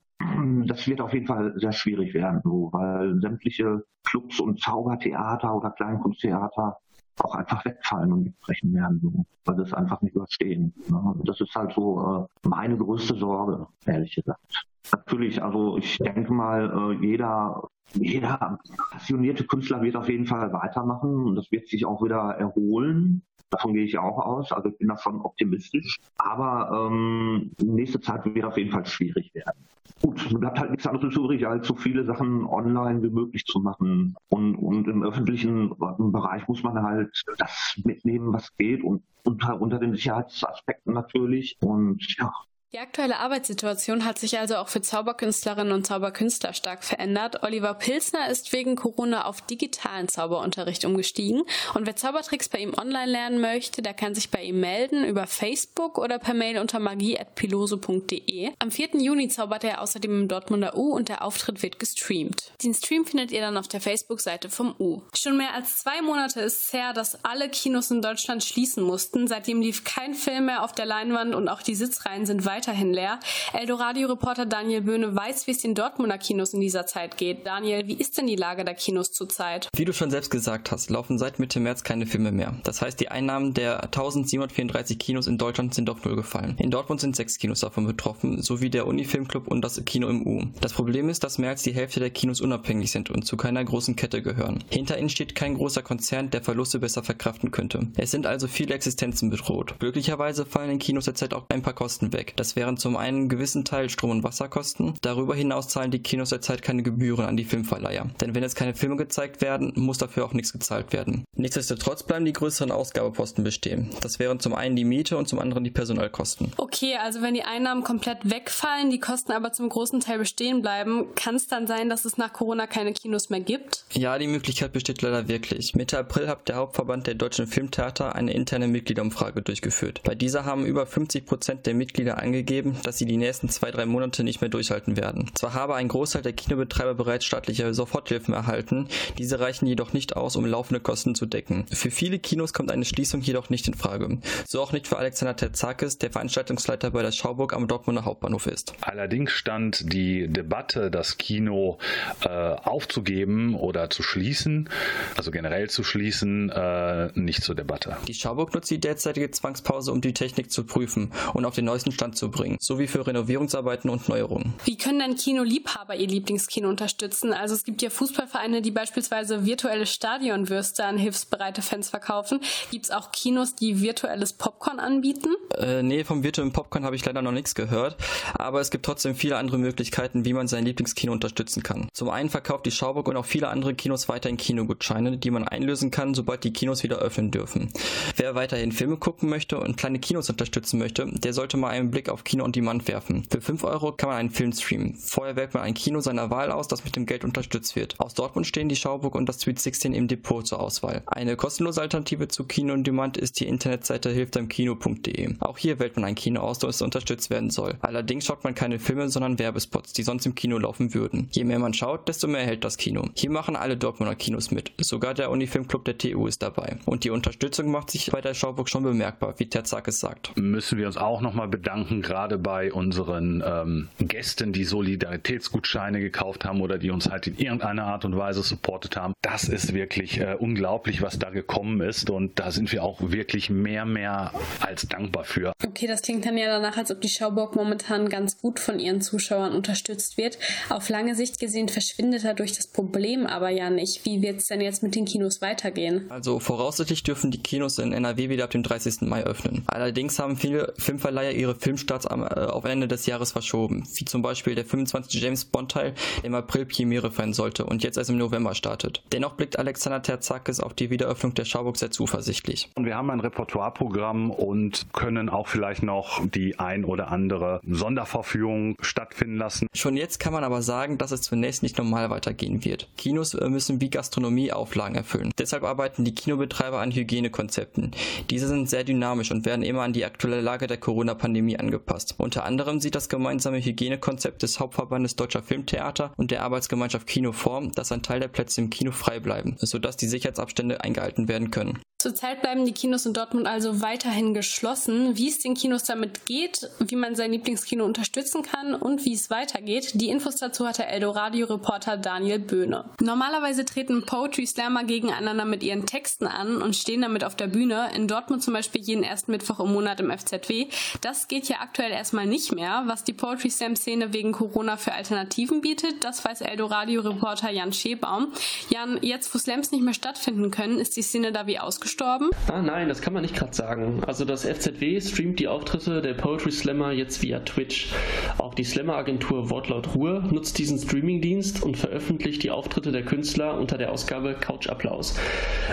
das 0.66 0.87
wird 0.87 1.00
auf 1.00 1.12
jeden 1.12 1.26
Fall 1.26 1.54
sehr 1.56 1.73
schwierig 1.73 2.14
werden, 2.14 2.40
so, 2.42 2.70
weil 2.73 3.20
sämtliche 3.20 3.85
Clubs 4.04 4.40
und 4.40 4.61
Zaubertheater 4.61 5.54
oder 5.54 5.70
Kleinkunsttheater 5.70 6.78
auch 7.23 7.35
einfach 7.35 7.64
wegfallen 7.64 8.12
und 8.12 8.25
wegbrechen 8.26 8.75
werden, 8.75 9.00
so, 9.02 9.25
weil 9.44 9.56
sie 9.56 9.62
es 9.62 9.73
einfach 9.73 10.00
nicht 10.02 10.14
überstehen. 10.14 10.75
Ne? 10.88 11.14
Das 11.25 11.40
ist 11.40 11.54
halt 11.54 11.73
so 11.73 12.28
äh, 12.44 12.49
meine 12.49 12.76
größte 12.76 13.16
Sorge, 13.16 13.66
ehrlich 13.87 14.14
gesagt. 14.14 14.66
Natürlich, 14.92 15.42
also 15.42 15.78
ich 15.78 15.99
denke 15.99 16.32
mal, 16.32 16.70
äh, 16.70 17.04
jeder, 17.04 17.68
jeder 17.94 18.58
passionierte 18.90 19.44
Künstler 19.44 19.82
wird 19.82 19.96
auf 19.96 20.08
jeden 20.08 20.26
Fall 20.26 20.52
weitermachen 20.52 21.26
und 21.26 21.37
das 21.37 21.50
wird 21.50 21.68
sich 21.68 21.85
auch 21.85 22.02
wieder 22.02 22.37
erholen. 22.38 23.23
Davon 23.50 23.75
gehe 23.75 23.85
ich 23.85 23.99
auch 23.99 24.18
aus. 24.18 24.52
Also 24.52 24.68
ich 24.70 24.78
bin 24.78 24.88
da 24.88 24.96
schon 24.96 25.20
optimistisch. 25.20 25.99
Aber 26.18 26.88
ähm, 26.90 27.52
nächste 27.62 28.00
Zeit 28.00 28.25
wird 28.25 28.44
auf 28.44 28.58
jeden 28.58 28.73
Fall 28.73 28.85
schwierig 28.87 29.32
werden. 29.35 29.66
Gut, 30.03 30.26
es 30.26 30.38
bleibt 30.38 30.59
halt 30.59 30.71
nichts 30.71 30.87
anderes 30.87 31.17
übrig, 31.17 31.47
als 31.47 31.67
so 31.67 31.75
viele 31.75 32.05
Sachen 32.05 32.45
online 32.45 33.03
wie 33.03 33.11
möglich 33.11 33.45
zu 33.47 33.61
machen. 33.61 34.15
Und, 34.29 34.55
und 34.57 34.88
im 34.88 35.03
öffentlichen 35.03 35.71
Bereich 35.79 36.47
muss 36.49 36.62
man 36.62 36.83
halt 36.83 37.23
das 37.38 37.81
mitnehmen, 37.83 38.33
was 38.33 38.55
geht 38.57 38.85
und 38.85 39.03
unter, 39.25 39.61
unter 39.61 39.79
den 39.79 39.95
Sicherheitsaspekten 39.95 40.93
natürlich. 40.93 41.57
Und 41.61 42.05
ja, 42.19 42.31
die 42.76 42.80
aktuelle 42.80 43.20
Arbeitssituation 43.20 44.04
hat 44.04 44.18
sich 44.18 44.38
also 44.38 44.56
auch 44.56 44.68
für 44.68 44.82
Zauberkünstlerinnen 44.82 45.73
und 45.73 45.87
Zauberkünstler 45.87 46.52
stark 46.52 46.85
verändert. 46.85 47.42
Oliver 47.42 47.73
Pilsner 47.73 48.28
ist 48.28 48.52
wegen 48.52 48.76
Corona 48.76 49.25
auf 49.25 49.40
digitalen 49.40 50.08
Zauberunterricht 50.08 50.85
umgestiegen 50.85 51.44
und 51.73 51.87
wer 51.87 51.96
Zaubertricks 51.96 52.50
bei 52.50 52.58
ihm 52.58 52.75
online 52.75 53.11
lernen 53.11 53.40
möchte, 53.40 53.80
der 53.80 53.94
kann 53.94 54.14
sich 54.14 54.30
bei 54.30 54.42
ihm 54.42 54.61
melden 54.61 55.06
über 55.06 55.26
Facebook 55.26 55.96
oder 55.96 56.18
per 56.18 56.35
Mail 56.35 56.58
unter 56.58 56.78
magie.piloso.de. 56.78 58.50
Am 58.58 58.70
4. 58.70 58.88
Juni 59.00 59.28
zaubert 59.28 59.64
er 59.64 59.80
außerdem 59.80 60.23
im 60.23 60.28
Dortmunder 60.28 60.76
U 60.76 60.92
und 60.92 61.08
der 61.08 61.25
Auftritt 61.25 61.62
wird 61.62 61.78
gestreamt. 61.78 62.52
Den 62.62 62.75
Stream 62.75 63.06
findet 63.06 63.30
ihr 63.32 63.40
dann 63.40 63.56
auf 63.56 63.68
der 63.68 63.80
Facebook-Seite 63.80 64.50
vom 64.50 64.75
U. 64.78 65.00
Schon 65.14 65.38
mehr 65.38 65.54
als 65.54 65.78
zwei 65.78 66.02
Monate 66.02 66.40
ist 66.40 66.64
es 66.64 66.73
her, 66.75 66.92
dass 66.92 67.25
alle 67.25 67.49
Kinos 67.49 67.90
in 67.90 68.02
Deutschland 68.02 68.44
schließen 68.44 68.82
mussten. 68.82 69.28
Seitdem 69.28 69.62
lief 69.62 69.85
kein 69.85 70.12
Film 70.12 70.44
mehr 70.46 70.62
auf 70.62 70.73
der 70.73 70.85
Leinwand 70.85 71.35
und 71.35 71.49
auch 71.49 71.62
die 71.62 71.75
Sitzreihen 71.75 72.26
sind 72.26 72.44
weiter 72.44 72.55
weiterhin 72.56 72.92
leer. 72.92 73.20
Eldoradio-Reporter 73.52 74.46
Daniel 74.46 74.80
Böhne 74.80 75.14
weiß, 75.14 75.46
wie 75.46 75.50
es 75.50 75.58
den 75.58 75.75
Dortmunder 75.75 76.16
Kinos 76.16 76.54
in 76.54 76.60
dieser 76.60 76.86
Zeit 76.86 77.18
geht. 77.18 77.46
Daniel, 77.46 77.86
wie 77.86 77.94
ist 77.94 78.16
denn 78.16 78.26
die 78.26 78.36
Lage 78.36 78.64
der 78.64 78.75
Kinos 78.75 79.12
zurzeit? 79.12 79.68
Wie 79.76 79.84
du 79.84 79.92
schon 79.92 80.10
selbst 80.10 80.30
gesagt 80.30 80.70
hast, 80.70 80.88
laufen 80.88 81.18
seit 81.18 81.38
Mitte 81.38 81.60
März 81.60 81.84
keine 81.84 82.06
Filme 82.06 82.32
mehr. 82.32 82.54
Das 82.64 82.80
heißt, 82.80 82.98
die 82.98 83.10
Einnahmen 83.10 83.52
der 83.52 83.84
1734 83.84 84.98
Kinos 84.98 85.26
in 85.26 85.36
Deutschland 85.36 85.75
sind 85.75 85.90
auf 85.90 86.02
Null 86.04 86.16
gefallen. 86.16 86.56
In 86.58 86.70
Dortmund 86.70 87.00
sind 87.00 87.14
sechs 87.14 87.36
Kinos 87.38 87.60
davon 87.60 87.86
betroffen, 87.86 88.40
sowie 88.40 88.70
der 88.70 88.86
Unifilmclub 88.86 89.48
und 89.48 89.60
das 89.60 89.84
Kino 89.84 90.08
im 90.08 90.26
U. 90.26 90.42
Das 90.62 90.72
Problem 90.72 91.10
ist, 91.10 91.25
dass 91.25 91.36
mehr 91.36 91.50
als 91.50 91.62
die 91.62 91.75
Hälfte 91.75 92.00
der 92.00 92.10
Kinos 92.10 92.40
unabhängig 92.40 92.90
sind 92.90 93.10
und 93.10 93.25
zu 93.25 93.36
keiner 93.36 93.62
großen 93.62 93.96
Kette 93.96 94.22
gehören. 94.22 94.64
Hinter 94.70 94.98
ihnen 94.98 95.10
steht 95.10 95.34
kein 95.34 95.56
großer 95.56 95.82
Konzern, 95.82 96.30
der 96.30 96.42
Verluste 96.42 96.78
besser 96.78 97.02
verkraften 97.02 97.50
könnte. 97.50 97.86
Es 97.96 98.10
sind 98.10 98.26
also 98.26 98.48
viele 98.48 98.75
Existenzen 98.75 99.28
bedroht. 99.28 99.75
Glücklicherweise 99.78 100.46
fallen 100.46 100.70
in 100.70 100.78
Kinos 100.78 101.04
derzeit 101.04 101.34
auch 101.34 101.44
ein 101.50 101.62
paar 101.62 101.75
Kosten 101.75 102.12
weg. 102.12 102.32
Das 102.36 102.46
wären 102.55 102.76
zum 102.76 102.97
einen 102.97 103.17
einen 103.17 103.29
gewissen 103.29 103.65
Teil 103.65 103.91
Strom- 103.91 104.11
und 104.11 104.23
Wasserkosten. 104.23 104.95
Darüber 105.03 105.35
hinaus 105.35 105.69
zahlen 105.69 105.91
die 105.91 105.99
Kinos 105.99 106.31
derzeit 106.31 106.62
keine 106.62 106.83
Gebühren 106.83 107.25
an 107.25 107.37
die 107.37 107.45
Filmverleiher. 107.45 108.09
Denn 108.21 108.35
wenn 108.35 108.43
jetzt 108.43 108.57
keine 108.57 108.75
Filme 108.75 108.97
gezeigt 108.97 109.41
werden, 109.41 109.73
muss 109.75 109.99
dafür 109.99 110.25
auch 110.25 110.33
nichts 110.33 110.53
gezahlt 110.53 110.93
werden. 110.93 111.25
Nichtsdestotrotz 111.35 112.03
bleiben 112.03 112.25
die 112.25 112.33
größeren 112.33 112.71
Ausgabeposten 112.71 113.43
bestehen. 113.43 113.91
Das 114.03 114.19
wären 114.19 114.41
zum 114.41 114.55
einen 114.55 114.76
die 114.76 114.85
Miete 114.85 115.17
und 115.17 115.29
zum 115.29 115.38
anderen 115.38 115.65
die 115.65 115.71
Personalkosten. 115.71 116.53
Okay, 116.57 116.97
also 116.97 117.23
wenn 117.23 117.35
die 117.35 117.43
Einnahmen 117.43 117.83
komplett 117.83 118.19
wegfallen, 118.29 118.91
die 118.91 119.00
Kosten 119.00 119.33
aber 119.33 119.53
zum 119.53 119.69
großen 119.69 120.00
Teil 120.00 120.19
bestehen 120.19 120.62
bleiben, 120.62 121.15
kann 121.15 121.37
es 121.37 121.47
dann 121.47 121.67
sein, 121.67 121.88
dass 121.88 122.05
es 122.05 122.19
nach 122.19 122.33
Corona 122.33 122.67
keine 122.67 122.93
Kinos 122.93 123.31
mehr 123.31 123.41
gibt? 123.41 123.85
Ja, 123.93 124.19
die 124.19 124.26
Möglichkeit 124.26 124.73
besteht 124.73 125.03
leider 125.03 125.29
wirklich. 125.29 125.75
Mitte 125.75 125.99
April 125.99 126.29
hat 126.29 126.49
der 126.49 126.57
Hauptverband 126.57 127.07
der 127.07 127.15
deutschen 127.15 127.47
Filmtheater 127.47 128.15
eine 128.15 128.33
interne 128.33 128.69
Mitgliederumfrage 128.69 129.43
durchgeführt. 129.43 130.03
Bei 130.05 130.15
dieser 130.15 130.45
haben 130.45 130.67
über 130.67 130.87
50 130.87 131.26
Prozent 131.26 131.67
der 131.67 131.75
Mitglieder 131.75 132.19
angegeben, 132.19 132.36
dass 132.83 132.99
sie 132.99 133.07
die 133.07 133.16
nächsten 133.16 133.49
zwei, 133.49 133.71
drei 133.71 133.87
Monate 133.87 134.25
nicht 134.25 134.40
mehr 134.40 134.50
durchhalten 134.50 134.97
werden. 134.97 135.31
Zwar 135.35 135.55
habe 135.55 135.75
ein 135.75 135.88
Großteil 135.88 136.23
der 136.23 136.33
Kinobetreiber 136.33 136.95
bereits 136.95 137.25
staatliche 137.25 137.73
Soforthilfen 137.75 138.35
erhalten, 138.35 138.88
diese 139.19 139.40
reichen 139.40 139.66
jedoch 139.66 139.93
nicht 139.93 140.16
aus, 140.16 140.37
um 140.37 140.47
laufende 140.47 140.81
Kosten 140.81 141.14
zu 141.14 141.26
decken. 141.26 141.66
Für 141.73 141.90
viele 141.90 142.19
Kinos 142.19 142.52
kommt 142.52 142.71
eine 142.71 142.85
Schließung 142.85 143.21
jedoch 143.21 143.50
nicht 143.50 143.69
in 143.69 143.75
Frage. 143.75 144.19
So 144.47 144.61
auch 144.61 144.73
nicht 144.73 144.87
für 144.87 144.99
Alexander 144.99 145.37
Terzakis, 145.37 145.99
der 145.99 146.11
Veranstaltungsleiter 146.11 146.90
bei 146.90 147.02
der 147.02 147.12
Schauburg 147.12 147.55
am 147.55 147.69
Dortmunder 147.69 148.05
Hauptbahnhof 148.05 148.47
ist. 148.47 148.75
Allerdings 148.81 149.33
stand 149.33 149.93
die 149.93 150.28
Debatte, 150.28 150.90
das 150.90 151.19
Kino 151.19 151.78
äh, 152.25 152.28
aufzugeben 152.28 153.55
oder 153.55 153.90
zu 153.90 154.02
schließen, 154.02 154.69
also 155.16 155.31
generell 155.31 155.71
zu 155.71 155.85
schließen, 155.85 156.50
äh, 156.50 157.11
nicht 157.14 157.43
zur 157.43 157.55
Debatte. 157.55 157.97
Die 158.07 158.14
Schauburg 158.14 158.55
nutzt 158.55 158.71
die 158.71 158.81
derzeitige 158.81 159.31
Zwangspause, 159.31 159.93
um 159.93 160.00
die 160.00 160.12
Technik 160.12 160.50
zu 160.50 160.64
prüfen 160.64 161.12
und 161.35 161.45
auf 161.45 161.55
den 161.55 161.64
neuesten 161.64 161.93
Stand 161.93 162.16
zu 162.16 162.25
bringen, 162.28 162.56
sowie 162.61 162.87
für 162.87 163.06
Renovierungsarbeiten 163.06 163.90
und 163.90 164.09
Neuerungen. 164.09 164.54
Wie 164.64 164.76
können 164.76 164.99
denn 164.99 165.16
Kinoliebhaber 165.16 165.97
ihr 165.97 166.09
Lieblingskino 166.09 166.68
unterstützen? 166.68 167.33
Also 167.33 167.54
es 167.54 167.64
gibt 167.64 167.83
ja 167.83 167.90
Fußballvereine, 167.90 168.62
die 168.62 168.71
beispielsweise 168.71 169.45
virtuelle 169.45 169.87
Stadionwürste 169.87 170.85
an 170.85 170.99
hilfsbereite 170.99 171.62
Fans 171.62 171.88
verkaufen. 171.88 172.40
Gibt 172.71 172.87
es 172.87 172.90
auch 172.90 173.12
Kinos, 173.12 173.54
die 173.54 173.80
virtuelles 173.80 174.33
Popcorn 174.33 174.80
anbieten? 174.80 175.30
Äh, 175.56 175.83
nee, 175.83 176.04
vom 176.04 176.23
virtuellen 176.23 176.52
Popcorn 176.52 176.85
habe 176.85 176.97
ich 176.97 177.04
leider 177.04 177.23
noch 177.23 177.33
nichts 177.33 177.54
gehört, 177.54 177.97
aber 178.35 178.61
es 178.61 178.71
gibt 178.71 178.85
trotzdem 178.85 179.14
viele 179.14 179.37
andere 179.37 179.59
Möglichkeiten, 179.59 180.25
wie 180.25 180.33
man 180.33 180.49
sein 180.49 180.64
Lieblingskino 180.64 181.12
unterstützen 181.12 181.62
kann. 181.62 181.88
Zum 181.92 182.11
einen 182.11 182.30
verkauft 182.30 182.66
die 182.66 182.71
Schauburg 182.71 183.09
und 183.09 183.16
auch 183.16 183.25
viele 183.25 183.49
andere 183.49 183.75
Kinos 183.75 184.09
weiterhin 184.09 184.37
Kinogutscheine, 184.37 185.18
die 185.18 185.30
man 185.30 185.47
einlösen 185.47 185.90
kann, 185.90 186.14
sobald 186.14 186.45
die 186.45 186.52
Kinos 186.52 186.83
wieder 186.83 186.99
öffnen 186.99 187.30
dürfen. 187.30 187.73
Wer 188.16 188.35
weiterhin 188.35 188.73
Filme 188.73 188.97
gucken 188.97 189.28
möchte 189.28 189.59
und 189.59 189.76
kleine 189.76 189.99
Kinos 189.99 190.30
unterstützen 190.30 190.78
möchte, 190.78 191.06
der 191.06 191.33
sollte 191.33 191.56
mal 191.56 191.71
einen 191.71 191.90
Blick 191.90 192.09
auf 192.09 192.15
auf 192.16 192.25
Kino 192.25 192.44
on 192.44 192.52
Demand 192.52 192.88
werfen. 192.88 193.25
Für 193.30 193.42
5 193.42 193.62
Euro 193.64 193.92
kann 193.92 194.08
man 194.08 194.18
einen 194.18 194.30
Film 194.30 194.50
streamen. 194.52 194.94
Vorher 194.94 195.37
wählt 195.37 195.52
man 195.52 195.64
ein 195.64 195.75
Kino 195.75 196.00
seiner 196.00 196.30
Wahl 196.30 196.50
aus, 196.50 196.66
das 196.66 196.82
mit 196.82 196.96
dem 196.96 197.04
Geld 197.04 197.25
unterstützt 197.25 197.76
wird. 197.76 198.00
Aus 198.00 198.14
Dortmund 198.14 198.46
stehen 198.46 198.70
die 198.70 198.76
Schauburg 198.76 199.14
und 199.14 199.28
das 199.28 199.40
Sweet 199.40 199.58
16 199.58 199.92
im 199.92 200.08
Depot 200.08 200.46
zur 200.46 200.61
Auswahl. 200.61 201.02
Eine 201.04 201.37
kostenlose 201.37 201.82
Alternative 201.82 202.28
zu 202.28 202.44
Kino 202.44 202.73
on 202.73 202.85
Demand 202.85 203.18
ist 203.18 203.38
die 203.38 203.46
Internetseite 203.46 204.08
hilfdeimkino.de. 204.08 205.35
Auch 205.40 205.58
hier 205.58 205.78
wählt 205.78 205.96
man 205.96 206.06
ein 206.06 206.14
Kino 206.14 206.40
aus, 206.40 206.58
das 206.58 206.80
unterstützt 206.80 207.28
werden 207.28 207.50
soll. 207.50 207.76
Allerdings 207.82 208.25
schaut 208.25 208.44
man 208.44 208.54
keine 208.54 208.78
Filme, 208.78 209.11
sondern 209.11 209.38
Werbespots, 209.38 209.92
die 209.92 210.02
sonst 210.02 210.25
im 210.25 210.35
Kino 210.35 210.56
laufen 210.56 210.94
würden. 210.94 211.28
Je 211.32 211.44
mehr 211.44 211.58
man 211.58 211.75
schaut, 211.75 212.08
desto 212.08 212.28
mehr 212.28 212.40
erhält 212.40 212.64
das 212.64 212.78
Kino. 212.78 213.11
Hier 213.14 213.30
machen 213.30 213.56
alle 213.56 213.76
Dortmunder 213.76 214.14
Kinos 214.14 214.50
mit. 214.50 214.73
Sogar 214.78 215.12
der 215.12 215.30
Unifilmclub 215.30 215.85
der 215.85 215.99
TU 215.99 216.26
ist 216.26 216.42
dabei. 216.42 216.78
Und 216.87 217.04
die 217.04 217.11
Unterstützung 217.11 217.70
macht 217.70 217.90
sich 217.90 218.11
bei 218.11 218.23
der 218.23 218.32
Schauburg 218.32 218.70
schon 218.70 218.85
bemerkbar, 218.85 219.35
wie 219.37 219.49
Terzakis 219.49 220.00
sagt. 220.00 220.37
Müssen 220.37 220.78
wir 220.78 220.87
uns 220.87 220.96
auch 220.96 221.20
nochmal 221.20 221.49
bedanken, 221.49 222.00
gerade 222.06 222.38
bei 222.38 222.72
unseren 222.72 223.42
ähm, 223.44 223.88
Gästen, 223.98 224.52
die 224.52 224.64
Solidaritätsgutscheine 224.64 226.00
gekauft 226.00 226.44
haben 226.44 226.62
oder 226.62 226.78
die 226.78 226.90
uns 226.90 227.10
halt 227.10 227.26
in 227.26 227.36
irgendeiner 227.36 227.84
Art 227.84 228.04
und 228.04 228.16
Weise 228.16 228.42
supportet 228.42 228.96
haben. 228.96 229.12
Das 229.20 229.44
ist 229.44 229.75
wirklich 229.75 230.20
äh, 230.20 230.36
unglaublich, 230.38 231.02
was 231.02 231.18
da 231.18 231.30
gekommen 231.30 231.80
ist 231.80 232.08
und 232.08 232.38
da 232.38 232.50
sind 232.50 232.72
wir 232.72 232.82
auch 232.82 233.00
wirklich 233.02 233.50
mehr, 233.50 233.84
mehr 233.84 234.32
als 234.60 234.86
dankbar 234.88 235.25
für. 235.25 235.52
Okay, 235.64 235.86
das 235.86 236.02
klingt 236.02 236.25
dann 236.25 236.38
ja 236.38 236.46
danach, 236.46 236.76
als 236.76 236.90
ob 236.90 237.00
die 237.00 237.08
Schauburg 237.08 237.56
momentan 237.56 238.08
ganz 238.08 238.38
gut 238.38 238.60
von 238.60 238.78
ihren 238.78 239.00
Zuschauern 239.00 239.52
unterstützt 239.52 240.16
wird. 240.16 240.38
Auf 240.68 240.88
lange 240.88 241.14
Sicht 241.14 241.40
gesehen 241.40 241.68
verschwindet 241.68 242.25
dadurch 242.25 242.52
das 242.52 242.68
Problem 242.68 243.26
aber 243.26 243.50
ja 243.50 243.70
nicht. 243.70 244.04
Wie 244.04 244.22
wird 244.22 244.38
es 244.38 244.46
denn 244.46 244.60
jetzt 244.60 244.82
mit 244.82 244.94
den 244.94 245.04
Kinos 245.04 245.40
weitergehen? 245.40 246.10
Also 246.10 246.38
voraussichtlich 246.38 247.02
dürfen 247.02 247.30
die 247.30 247.42
Kinos 247.42 247.78
in 247.78 247.92
NRW 247.92 248.28
wieder 248.28 248.44
ab 248.44 248.50
dem 248.50 248.62
30. 248.62 249.02
Mai 249.02 249.25
öffnen. 249.25 249.64
Allerdings 249.66 250.18
haben 250.18 250.36
viele 250.36 250.72
Filmverleiher 250.78 251.32
ihre 251.32 251.54
Filmstarts 251.54 251.96
am, 252.05 252.23
äh, 252.23 252.26
auf 252.26 252.65
Ende 252.65 252.88
des 252.88 253.07
Jahres 253.07 253.33
verschoben, 253.33 253.85
wie 253.95 254.05
zum 254.05 254.21
Beispiel 254.21 254.55
der 254.55 254.67
25. 254.67 255.23
James 255.23 255.45
Bond 255.47 255.71
Teil, 255.71 255.95
der 256.19 256.25
im 256.25 256.35
April 256.35 256.67
Premiere 256.67 257.11
feiern 257.11 257.33
sollte 257.33 257.65
und 257.65 257.83
jetzt 257.83 257.97
erst 257.97 258.11
im 258.11 258.19
November 258.19 258.55
startet. 258.55 259.03
Dennoch 259.12 259.35
blickt 259.35 259.59
Alexander 259.59 260.03
Terzakis 260.03 260.61
auf 260.61 260.75
die 260.75 260.91
Wiederöffnung 260.91 261.35
der 261.35 261.45
Schauburg 261.45 261.76
sehr 261.76 261.91
zuversichtlich. 261.91 262.69
Und 262.75 262.85
wir 262.85 262.97
haben 262.97 263.11
ein 263.11 263.21
Repertoireprogramm 263.21 264.31
und 264.31 264.93
können 264.93 265.29
auch 265.29 265.49
vielleicht 265.49 265.83
noch 265.83 266.26
die 266.26 266.59
ein 266.59 266.85
oder 266.85 267.11
andere 267.11 267.61
Sonderverführung 267.67 268.76
stattfinden 268.81 269.37
lassen. 269.37 269.69
Schon 269.75 269.97
jetzt 269.97 270.19
kann 270.19 270.33
man 270.33 270.45
aber 270.45 270.62
sagen, 270.62 270.99
dass 270.99 271.12
es 271.12 271.23
zunächst 271.23 271.62
nicht 271.62 271.79
normal 271.79 272.11
weitergehen 272.11 272.65
wird. 272.65 272.88
Kinos 272.97 273.35
äh, 273.35 273.49
müssen 273.49 273.81
wie 273.81 273.91
Gastronomie 273.91 274.53
Auflagen 274.53 274.97
erfüllen. 274.97 275.33
Deshalb 275.38 275.62
arbeiten 275.62 276.05
die 276.05 276.15
Kinobetreiber 276.15 276.81
an 276.81 276.91
Hygienekonzepten. 276.91 277.93
Diese 278.31 278.49
sind 278.49 278.69
sehr 278.69 278.85
dynamisch 278.85 279.31
und 279.31 279.47
werden 279.47 279.62
immer 279.62 279.83
an 279.83 279.93
die 279.93 280.05
aktuelle 280.05 280.41
Lage 280.41 280.67
der 280.67 280.79
Corona-Pandemie 280.79 281.59
angepasst. 281.59 281.86
Unter 282.19 282.45
anderem 282.45 282.81
sieht 282.81 282.95
das 282.95 283.09
gemeinsame 283.09 283.64
Hygienekonzept 283.64 284.43
des 284.43 284.61
Hauptverbandes 284.61 285.16
Deutscher 285.16 285.43
Filmtheater 285.43 286.12
und 286.16 286.31
der 286.31 286.43
Arbeitsgemeinschaft 286.43 287.07
Kino 287.07 287.33
vor, 287.33 287.62
dass 287.75 287.93
ein 287.93 288.02
Teil 288.02 288.21
der 288.21 288.28
Plätze 288.28 288.61
im 288.61 288.71
Kino 288.71 288.93
frei 288.93 289.21
bleiben, 289.21 289.57
sodass 289.59 289.97
die 289.97 290.09
Sicherheitsabstände 290.09 290.81
eingehalten 290.83 291.28
werden 291.28 291.50
können. 291.50 291.81
Zurzeit 292.06 292.40
bleiben 292.40 292.64
die 292.64 292.72
Kinos 292.72 293.04
in 293.04 293.14
Dortmund 293.14 293.48
also 293.48 293.80
weiterhin 293.80 294.32
geschlossen. 294.32 295.16
Wie 295.16 295.28
es 295.28 295.40
den 295.40 295.54
Kinos 295.54 295.82
damit 295.82 296.25
geht, 296.25 296.70
wie 296.78 296.94
man 296.94 297.16
sein 297.16 297.32
Lieblingskino 297.32 297.84
unterstützen 297.84 298.42
kann 298.42 298.76
und 298.76 299.04
wie 299.04 299.12
es 299.14 299.28
weitergeht, 299.28 299.90
die 299.94 300.08
Infos 300.08 300.36
dazu 300.36 300.68
hat 300.68 300.78
der 300.78 300.88
Eldoradio-Reporter 300.90 301.96
Daniel 301.96 302.38
Böhne. 302.38 302.84
Normalerweise 303.00 303.64
treten 303.64 304.06
Poetry 304.06 304.46
Slammer 304.46 304.84
gegeneinander 304.84 305.44
mit 305.44 305.64
ihren 305.64 305.84
Texten 305.84 306.28
an 306.28 306.62
und 306.62 306.76
stehen 306.76 307.00
damit 307.00 307.25
auf 307.25 307.34
der 307.34 307.48
Bühne. 307.48 307.90
In 307.96 308.06
Dortmund 308.06 308.44
zum 308.44 308.54
Beispiel 308.54 308.82
jeden 308.82 309.02
ersten 309.02 309.32
Mittwoch 309.32 309.58
im 309.58 309.72
Monat 309.72 309.98
im 309.98 310.16
FZW. 310.16 310.68
Das 311.00 311.26
geht 311.26 311.48
ja 311.48 311.56
aktuell 311.58 311.90
erstmal 311.90 312.26
nicht 312.26 312.54
mehr. 312.54 312.84
Was 312.86 313.02
die 313.02 313.14
Poetry 313.14 313.50
Slam-Szene 313.50 314.12
wegen 314.12 314.30
Corona 314.30 314.76
für 314.76 314.92
Alternativen 314.92 315.60
bietet, 315.60 316.04
das 316.04 316.25
weiß 316.25 316.42
Eldoradio-Reporter 316.42 317.50
Jan 317.50 317.72
Schebaum. 317.72 318.28
Jan, 318.70 319.00
jetzt 319.02 319.34
wo 319.34 319.38
Slams 319.38 319.72
nicht 319.72 319.82
mehr 319.82 319.92
stattfinden 319.92 320.52
können, 320.52 320.78
ist 320.78 320.96
die 320.96 321.02
Szene 321.02 321.32
da 321.32 321.48
wie 321.48 321.58
ausgestorben 321.58 321.96
gestorben? 321.97 322.31
Ah, 322.53 322.61
nein, 322.61 322.88
das 322.88 323.00
kann 323.00 323.15
man 323.15 323.23
nicht 323.23 323.35
gerade 323.35 323.55
sagen. 323.55 324.03
Also 324.07 324.26
das 324.26 324.45
FZW 324.45 325.00
streamt 325.00 325.41
die 325.41 325.49
Auftritte 325.49 326.03
der 326.03 326.12
Poetry 326.12 326.53
Slammer 326.53 326.93
jetzt 326.93 327.23
via 327.23 327.41
Twitch. 327.41 327.88
Auch 328.37 328.55
die 328.55 328.65
Slammer-Agentur 328.65 329.49
Wortlaut 329.49 329.95
Ruhe 329.95 330.23
nutzt 330.31 330.59
diesen 330.59 330.79
Streamingdienst 330.79 331.62
und 331.62 331.79
veröffentlicht 331.79 332.43
die 332.43 332.50
Auftritte 332.50 332.93
der 332.93 333.03
Künstler 333.03 333.59
unter 333.59 333.79
der 333.79 333.93
Ausgabe 333.93 334.35
Couch 334.35 334.69
Applaus. 334.69 335.19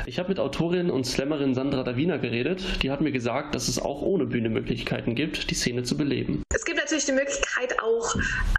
Ich 0.06 0.18
habe 0.18 0.30
mit 0.30 0.40
Autorin 0.40 0.90
und 0.90 1.06
Slammerin 1.06 1.56
Sandra 1.56 1.84
Davina 1.84 2.16
geredet. 2.16 2.64
Die 2.84 2.92
hat 2.92 3.02
mir 3.02 3.12
gesagt, 3.12 3.54
dass 3.54 3.68
es 3.68 3.78
auch 3.78 4.02
ohne 4.02 4.26
Bühne 4.26 4.50
Möglichkeiten 4.50 5.16
gibt, 5.16 5.50
die 5.52 5.56
Szene 5.56 5.84
zu 5.84 5.98
beleben. 5.98 6.44
Es 6.56 6.64
gibt 6.64 6.78
natürlich 6.78 7.06
die 7.06 7.12
Möglichkeit 7.12 7.82
auch 7.82 8.16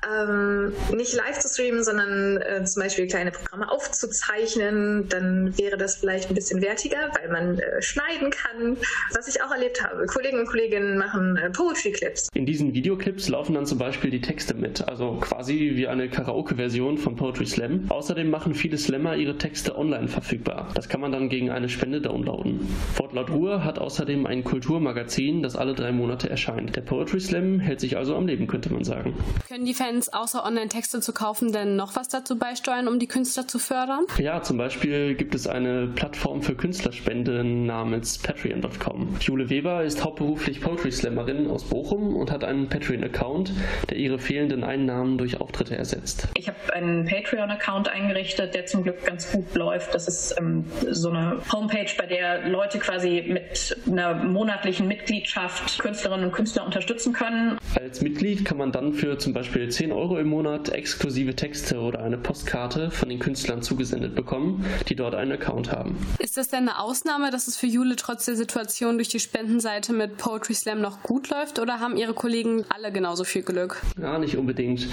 ähm, 0.06 0.72
nicht 0.94 1.14
live 1.14 1.38
zu 1.38 1.48
streamen, 1.48 1.82
sondern 1.82 2.42
äh, 2.42 2.64
zum 2.64 2.82
Beispiel 2.82 3.06
kleine 3.06 3.30
Programme 3.30 3.70
aufzuzeichnen. 3.70 5.08
Dann 5.08 5.56
wäre 5.56 5.78
das 5.78 5.96
vielleicht 5.96 6.28
ein 6.28 6.34
bisschen 6.34 6.60
wertiger, 6.60 7.10
weil 7.18 7.30
man 7.30 7.43
man 7.44 7.58
äh, 7.58 7.82
schneiden 7.82 8.30
kann. 8.30 8.76
Was 9.14 9.28
ich 9.28 9.42
auch 9.42 9.50
erlebt 9.50 9.82
habe. 9.82 10.06
Kollegen 10.06 10.38
und 10.38 10.46
Kolleginnen 10.46 10.98
machen 10.98 11.36
äh, 11.36 11.50
Poetry-Clips. 11.50 12.28
In 12.34 12.46
diesen 12.46 12.74
Videoclips 12.74 13.28
laufen 13.28 13.54
dann 13.54 13.66
zum 13.66 13.78
Beispiel 13.78 14.10
die 14.10 14.20
Texte 14.20 14.54
mit, 14.54 14.86
also 14.88 15.18
quasi 15.20 15.72
wie 15.74 15.86
eine 15.86 16.08
Karaoke-Version 16.08 16.98
von 16.98 17.16
Poetry 17.16 17.46
Slam. 17.46 17.86
Außerdem 17.88 18.30
machen 18.30 18.54
viele 18.54 18.78
Slammer 18.78 19.16
ihre 19.16 19.36
Texte 19.38 19.76
online 19.76 20.08
verfügbar. 20.08 20.68
Das 20.74 20.88
kann 20.88 21.00
man 21.00 21.12
dann 21.12 21.28
gegen 21.28 21.50
eine 21.50 21.68
Spende 21.68 22.00
downloaden. 22.00 22.60
Fort 22.94 23.03
Laut 23.14 23.30
Ruhr 23.30 23.62
hat 23.62 23.78
außerdem 23.78 24.26
ein 24.26 24.42
Kulturmagazin, 24.42 25.40
das 25.40 25.54
alle 25.54 25.74
drei 25.74 25.92
Monate 25.92 26.28
erscheint. 26.28 26.74
Der 26.74 26.80
Poetry 26.80 27.20
Slam 27.20 27.60
hält 27.60 27.78
sich 27.78 27.96
also 27.96 28.16
am 28.16 28.26
Leben, 28.26 28.48
könnte 28.48 28.72
man 28.72 28.82
sagen. 28.82 29.14
Können 29.46 29.64
die 29.64 29.72
Fans 29.72 30.12
außer 30.12 30.44
Online-Texte 30.44 31.00
zu 31.00 31.12
kaufen 31.12 31.52
denn 31.52 31.76
noch 31.76 31.94
was 31.94 32.08
dazu 32.08 32.36
beisteuern, 32.36 32.88
um 32.88 32.98
die 32.98 33.06
Künstler 33.06 33.46
zu 33.46 33.60
fördern? 33.60 34.06
Ja, 34.18 34.42
zum 34.42 34.58
Beispiel 34.58 35.14
gibt 35.14 35.36
es 35.36 35.46
eine 35.46 35.86
Plattform 35.86 36.42
für 36.42 36.56
Künstlerspende 36.56 37.44
namens 37.44 38.18
Patreon.com. 38.18 39.16
Jule 39.20 39.48
Weber 39.48 39.84
ist 39.84 40.04
hauptberuflich 40.04 40.60
Poetry 40.60 40.90
Slammerin 40.90 41.48
aus 41.48 41.62
Bochum 41.62 42.16
und 42.16 42.32
hat 42.32 42.42
einen 42.42 42.68
Patreon-Account, 42.68 43.52
der 43.90 43.96
ihre 43.96 44.18
fehlenden 44.18 44.64
Einnahmen 44.64 45.18
durch 45.18 45.40
Auftritte 45.40 45.76
ersetzt. 45.76 46.26
Ich 46.36 46.48
habe 46.48 46.58
einen 46.72 47.04
Patreon-Account 47.04 47.88
eingerichtet, 47.88 48.56
der 48.56 48.66
zum 48.66 48.82
Glück 48.82 49.04
ganz 49.04 49.30
gut 49.30 49.54
läuft. 49.54 49.94
Das 49.94 50.08
ist 50.08 50.34
ähm, 50.36 50.64
so 50.90 51.10
eine 51.10 51.40
Homepage, 51.52 51.86
bei 51.96 52.06
der 52.06 52.48
Leute 52.48 52.80
quasi 52.80 53.03
mit 53.04 53.76
einer 53.86 54.14
monatlichen 54.14 54.88
Mitgliedschaft 54.88 55.78
Künstlerinnen 55.78 56.26
und 56.26 56.32
Künstler 56.32 56.64
unterstützen 56.64 57.12
können. 57.12 57.58
Als 57.78 58.00
Mitglied 58.00 58.44
kann 58.44 58.58
man 58.58 58.72
dann 58.72 58.94
für 58.94 59.18
zum 59.18 59.32
Beispiel 59.32 59.68
10 59.68 59.92
Euro 59.92 60.18
im 60.18 60.28
Monat 60.28 60.70
exklusive 60.70 61.34
Texte 61.36 61.78
oder 61.78 62.02
eine 62.02 62.16
Postkarte 62.16 62.90
von 62.90 63.08
den 63.08 63.18
Künstlern 63.18 63.62
zugesendet 63.62 64.14
bekommen, 64.14 64.64
die 64.88 64.96
dort 64.96 65.14
einen 65.14 65.32
Account 65.32 65.70
haben. 65.70 65.96
Ist 66.18 66.36
das 66.36 66.48
denn 66.48 66.68
eine 66.68 66.78
Ausnahme 66.78 67.30
dass 67.34 67.48
es 67.48 67.56
für 67.56 67.66
Jule 67.66 67.96
trotz 67.96 68.26
der 68.26 68.36
Situation 68.36 68.96
durch 68.96 69.08
die 69.08 69.18
Spendenseite 69.18 69.92
mit 69.92 70.18
Poetry 70.18 70.54
Slam 70.54 70.80
noch 70.80 71.02
gut 71.02 71.30
läuft 71.30 71.58
oder 71.58 71.80
haben 71.80 71.96
ihre 71.96 72.14
Kollegen 72.14 72.64
alle 72.68 72.92
genauso 72.92 73.24
viel 73.24 73.42
Glück? 73.42 73.82
Ja, 74.00 74.18
nicht 74.18 74.36
unbedingt. 74.36 74.86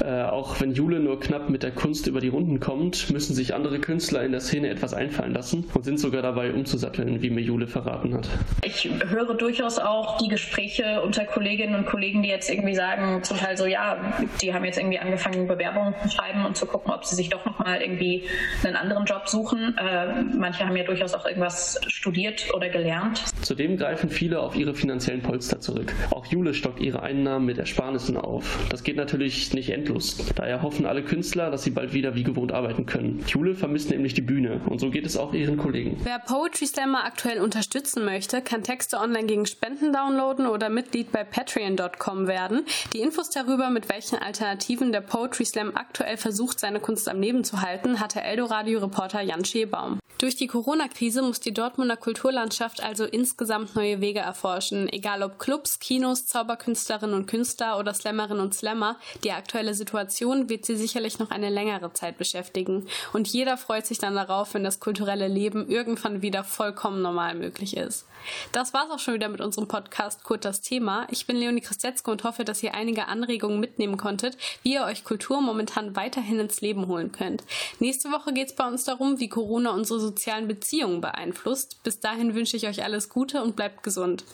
Äh, 0.00 0.22
auch 0.22 0.60
wenn 0.60 0.72
Jule 0.72 1.00
nur 1.00 1.18
knapp 1.18 1.50
mit 1.50 1.64
der 1.64 1.72
Kunst 1.72 2.06
über 2.06 2.20
die 2.20 2.28
Runden 2.28 2.60
kommt, 2.60 3.10
müssen 3.10 3.34
sich 3.34 3.54
andere 3.54 3.80
Künstler 3.80 4.22
in 4.22 4.30
der 4.30 4.40
Szene 4.40 4.68
etwas 4.68 4.94
einfallen 4.94 5.34
lassen 5.34 5.64
und 5.74 5.84
sind 5.84 5.98
sogar 5.98 6.22
dabei 6.22 6.52
umzusatteln, 6.52 7.20
wie 7.20 7.30
mir 7.30 7.40
Jule 7.40 7.57
verraten 7.66 8.14
hat. 8.14 8.28
Ich 8.62 8.88
höre 9.08 9.34
durchaus 9.34 9.78
auch 9.78 10.18
die 10.18 10.28
Gespräche 10.28 11.02
unter 11.02 11.24
Kolleginnen 11.24 11.74
und 11.74 11.86
Kollegen, 11.86 12.22
die 12.22 12.28
jetzt 12.28 12.50
irgendwie 12.50 12.74
sagen, 12.74 13.22
zum 13.22 13.36
Teil 13.36 13.56
so, 13.56 13.66
ja, 13.66 13.96
die 14.40 14.54
haben 14.54 14.64
jetzt 14.64 14.78
irgendwie 14.78 14.98
angefangen, 14.98 15.46
Bewerbungen 15.46 15.94
zu 16.02 16.10
schreiben 16.10 16.44
und 16.44 16.56
zu 16.56 16.66
gucken, 16.66 16.92
ob 16.92 17.04
sie 17.04 17.16
sich 17.16 17.28
doch 17.28 17.44
nochmal 17.44 17.80
irgendwie 17.80 18.24
einen 18.64 18.76
anderen 18.76 19.04
Job 19.04 19.28
suchen. 19.28 19.76
Äh, 19.78 20.22
manche 20.36 20.66
haben 20.66 20.76
ja 20.76 20.84
durchaus 20.84 21.14
auch 21.14 21.26
irgendwas 21.26 21.80
studiert 21.88 22.46
oder 22.54 22.68
gelernt. 22.68 23.24
Zudem 23.42 23.76
greifen 23.76 24.10
viele 24.10 24.40
auf 24.40 24.56
ihre 24.56 24.74
finanziellen 24.74 25.22
Polster 25.22 25.60
zurück. 25.60 25.92
Auch 26.10 26.26
Jule 26.26 26.54
stockt 26.54 26.80
ihre 26.80 27.02
Einnahmen 27.02 27.46
mit 27.46 27.58
Ersparnissen 27.58 28.16
auf. 28.16 28.58
Das 28.70 28.82
geht 28.82 28.96
natürlich 28.96 29.52
nicht 29.54 29.70
endlos. 29.70 30.18
Daher 30.34 30.62
hoffen 30.62 30.86
alle 30.86 31.02
Künstler, 31.02 31.50
dass 31.50 31.64
sie 31.64 31.70
bald 31.70 31.92
wieder 31.92 32.14
wie 32.14 32.24
gewohnt 32.24 32.52
arbeiten 32.52 32.86
können. 32.86 33.24
Jule 33.26 33.54
vermisst 33.54 33.90
nämlich 33.90 34.14
die 34.14 34.22
Bühne 34.22 34.60
und 34.66 34.78
so 34.78 34.90
geht 34.90 35.06
es 35.06 35.16
auch 35.16 35.32
ihren 35.32 35.56
Kollegen. 35.56 35.98
Wer 36.04 36.18
Poetry 36.18 36.66
Slammer 36.66 37.04
aktuell 37.04 37.40
unterstützen 37.48 38.04
möchte, 38.04 38.42
kann 38.42 38.62
Texte 38.62 38.98
online 38.98 39.26
gegen 39.26 39.46
Spenden 39.46 39.90
downloaden 39.90 40.46
oder 40.46 40.68
Mitglied 40.68 41.10
bei 41.12 41.24
patreon.com 41.24 42.26
werden. 42.26 42.66
Die 42.92 43.00
Infos 43.00 43.30
darüber, 43.30 43.70
mit 43.70 43.88
welchen 43.88 44.18
Alternativen 44.18 44.92
der 44.92 45.00
Poetry 45.00 45.46
Slam 45.46 45.72
aktuell 45.74 46.18
versucht, 46.18 46.60
seine 46.60 46.78
Kunst 46.78 47.08
am 47.08 47.22
Leben 47.22 47.44
zu 47.44 47.62
halten, 47.62 48.00
hatte 48.00 48.20
Eldoradio-Reporter 48.20 49.22
Jan 49.22 49.46
Schebaum. 49.46 49.98
Durch 50.18 50.34
die 50.34 50.48
Corona-Krise 50.48 51.22
muss 51.22 51.38
die 51.38 51.54
Dortmunder 51.54 51.96
Kulturlandschaft 51.96 52.82
also 52.82 53.04
insgesamt 53.04 53.76
neue 53.76 54.00
Wege 54.00 54.18
erforschen, 54.18 54.88
egal 54.92 55.22
ob 55.22 55.38
Clubs, 55.38 55.78
Kinos, 55.78 56.26
Zauberkünstlerinnen 56.26 57.14
und 57.14 57.26
Künstler 57.26 57.78
oder 57.78 57.94
Slammerinnen 57.94 58.42
und 58.42 58.52
Slammer. 58.52 58.96
Die 59.22 59.30
aktuelle 59.30 59.74
Situation 59.74 60.48
wird 60.48 60.66
sie 60.66 60.76
sicherlich 60.76 61.20
noch 61.20 61.30
eine 61.30 61.50
längere 61.50 61.92
Zeit 61.92 62.18
beschäftigen. 62.18 62.88
Und 63.12 63.28
jeder 63.28 63.56
freut 63.56 63.86
sich 63.86 63.98
dann 63.98 64.16
darauf, 64.16 64.54
wenn 64.54 64.64
das 64.64 64.80
kulturelle 64.80 65.28
Leben 65.28 65.68
irgendwann 65.68 66.20
wieder 66.20 66.42
vollkommen 66.42 67.00
normal 67.00 67.27
möglich 67.34 67.76
ist. 67.76 68.06
Das 68.52 68.74
war's 68.74 68.90
auch 68.90 68.98
schon 68.98 69.14
wieder 69.14 69.28
mit 69.28 69.40
unserem 69.40 69.68
Podcast 69.68 70.24
Kurt 70.24 70.44
das 70.44 70.60
Thema. 70.60 71.06
Ich 71.10 71.26
bin 71.26 71.36
Leonie 71.36 71.60
Christetzko 71.60 72.10
und 72.10 72.24
hoffe, 72.24 72.44
dass 72.44 72.62
ihr 72.62 72.74
einige 72.74 73.06
Anregungen 73.06 73.60
mitnehmen 73.60 73.96
konntet, 73.96 74.36
wie 74.62 74.74
ihr 74.74 74.84
euch 74.84 75.04
Kultur 75.04 75.40
momentan 75.40 75.96
weiterhin 75.96 76.40
ins 76.40 76.60
Leben 76.60 76.86
holen 76.86 77.12
könnt. 77.12 77.44
Nächste 77.78 78.10
Woche 78.10 78.32
geht's 78.32 78.54
bei 78.54 78.66
uns 78.66 78.84
darum, 78.84 79.20
wie 79.20 79.28
Corona 79.28 79.70
unsere 79.70 80.00
sozialen 80.00 80.48
Beziehungen 80.48 81.00
beeinflusst. 81.00 81.82
Bis 81.82 82.00
dahin 82.00 82.34
wünsche 82.34 82.56
ich 82.56 82.66
euch 82.66 82.82
alles 82.82 83.08
Gute 83.08 83.42
und 83.42 83.56
bleibt 83.56 83.82
gesund. 83.82 84.24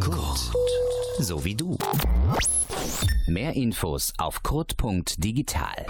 Kurt, 0.00 0.40
so 1.18 1.44
wie 1.44 1.54
du. 1.54 1.76
Mehr 3.26 3.54
Infos 3.54 4.12
auf 4.18 4.42
kurt.digital. 4.42 5.86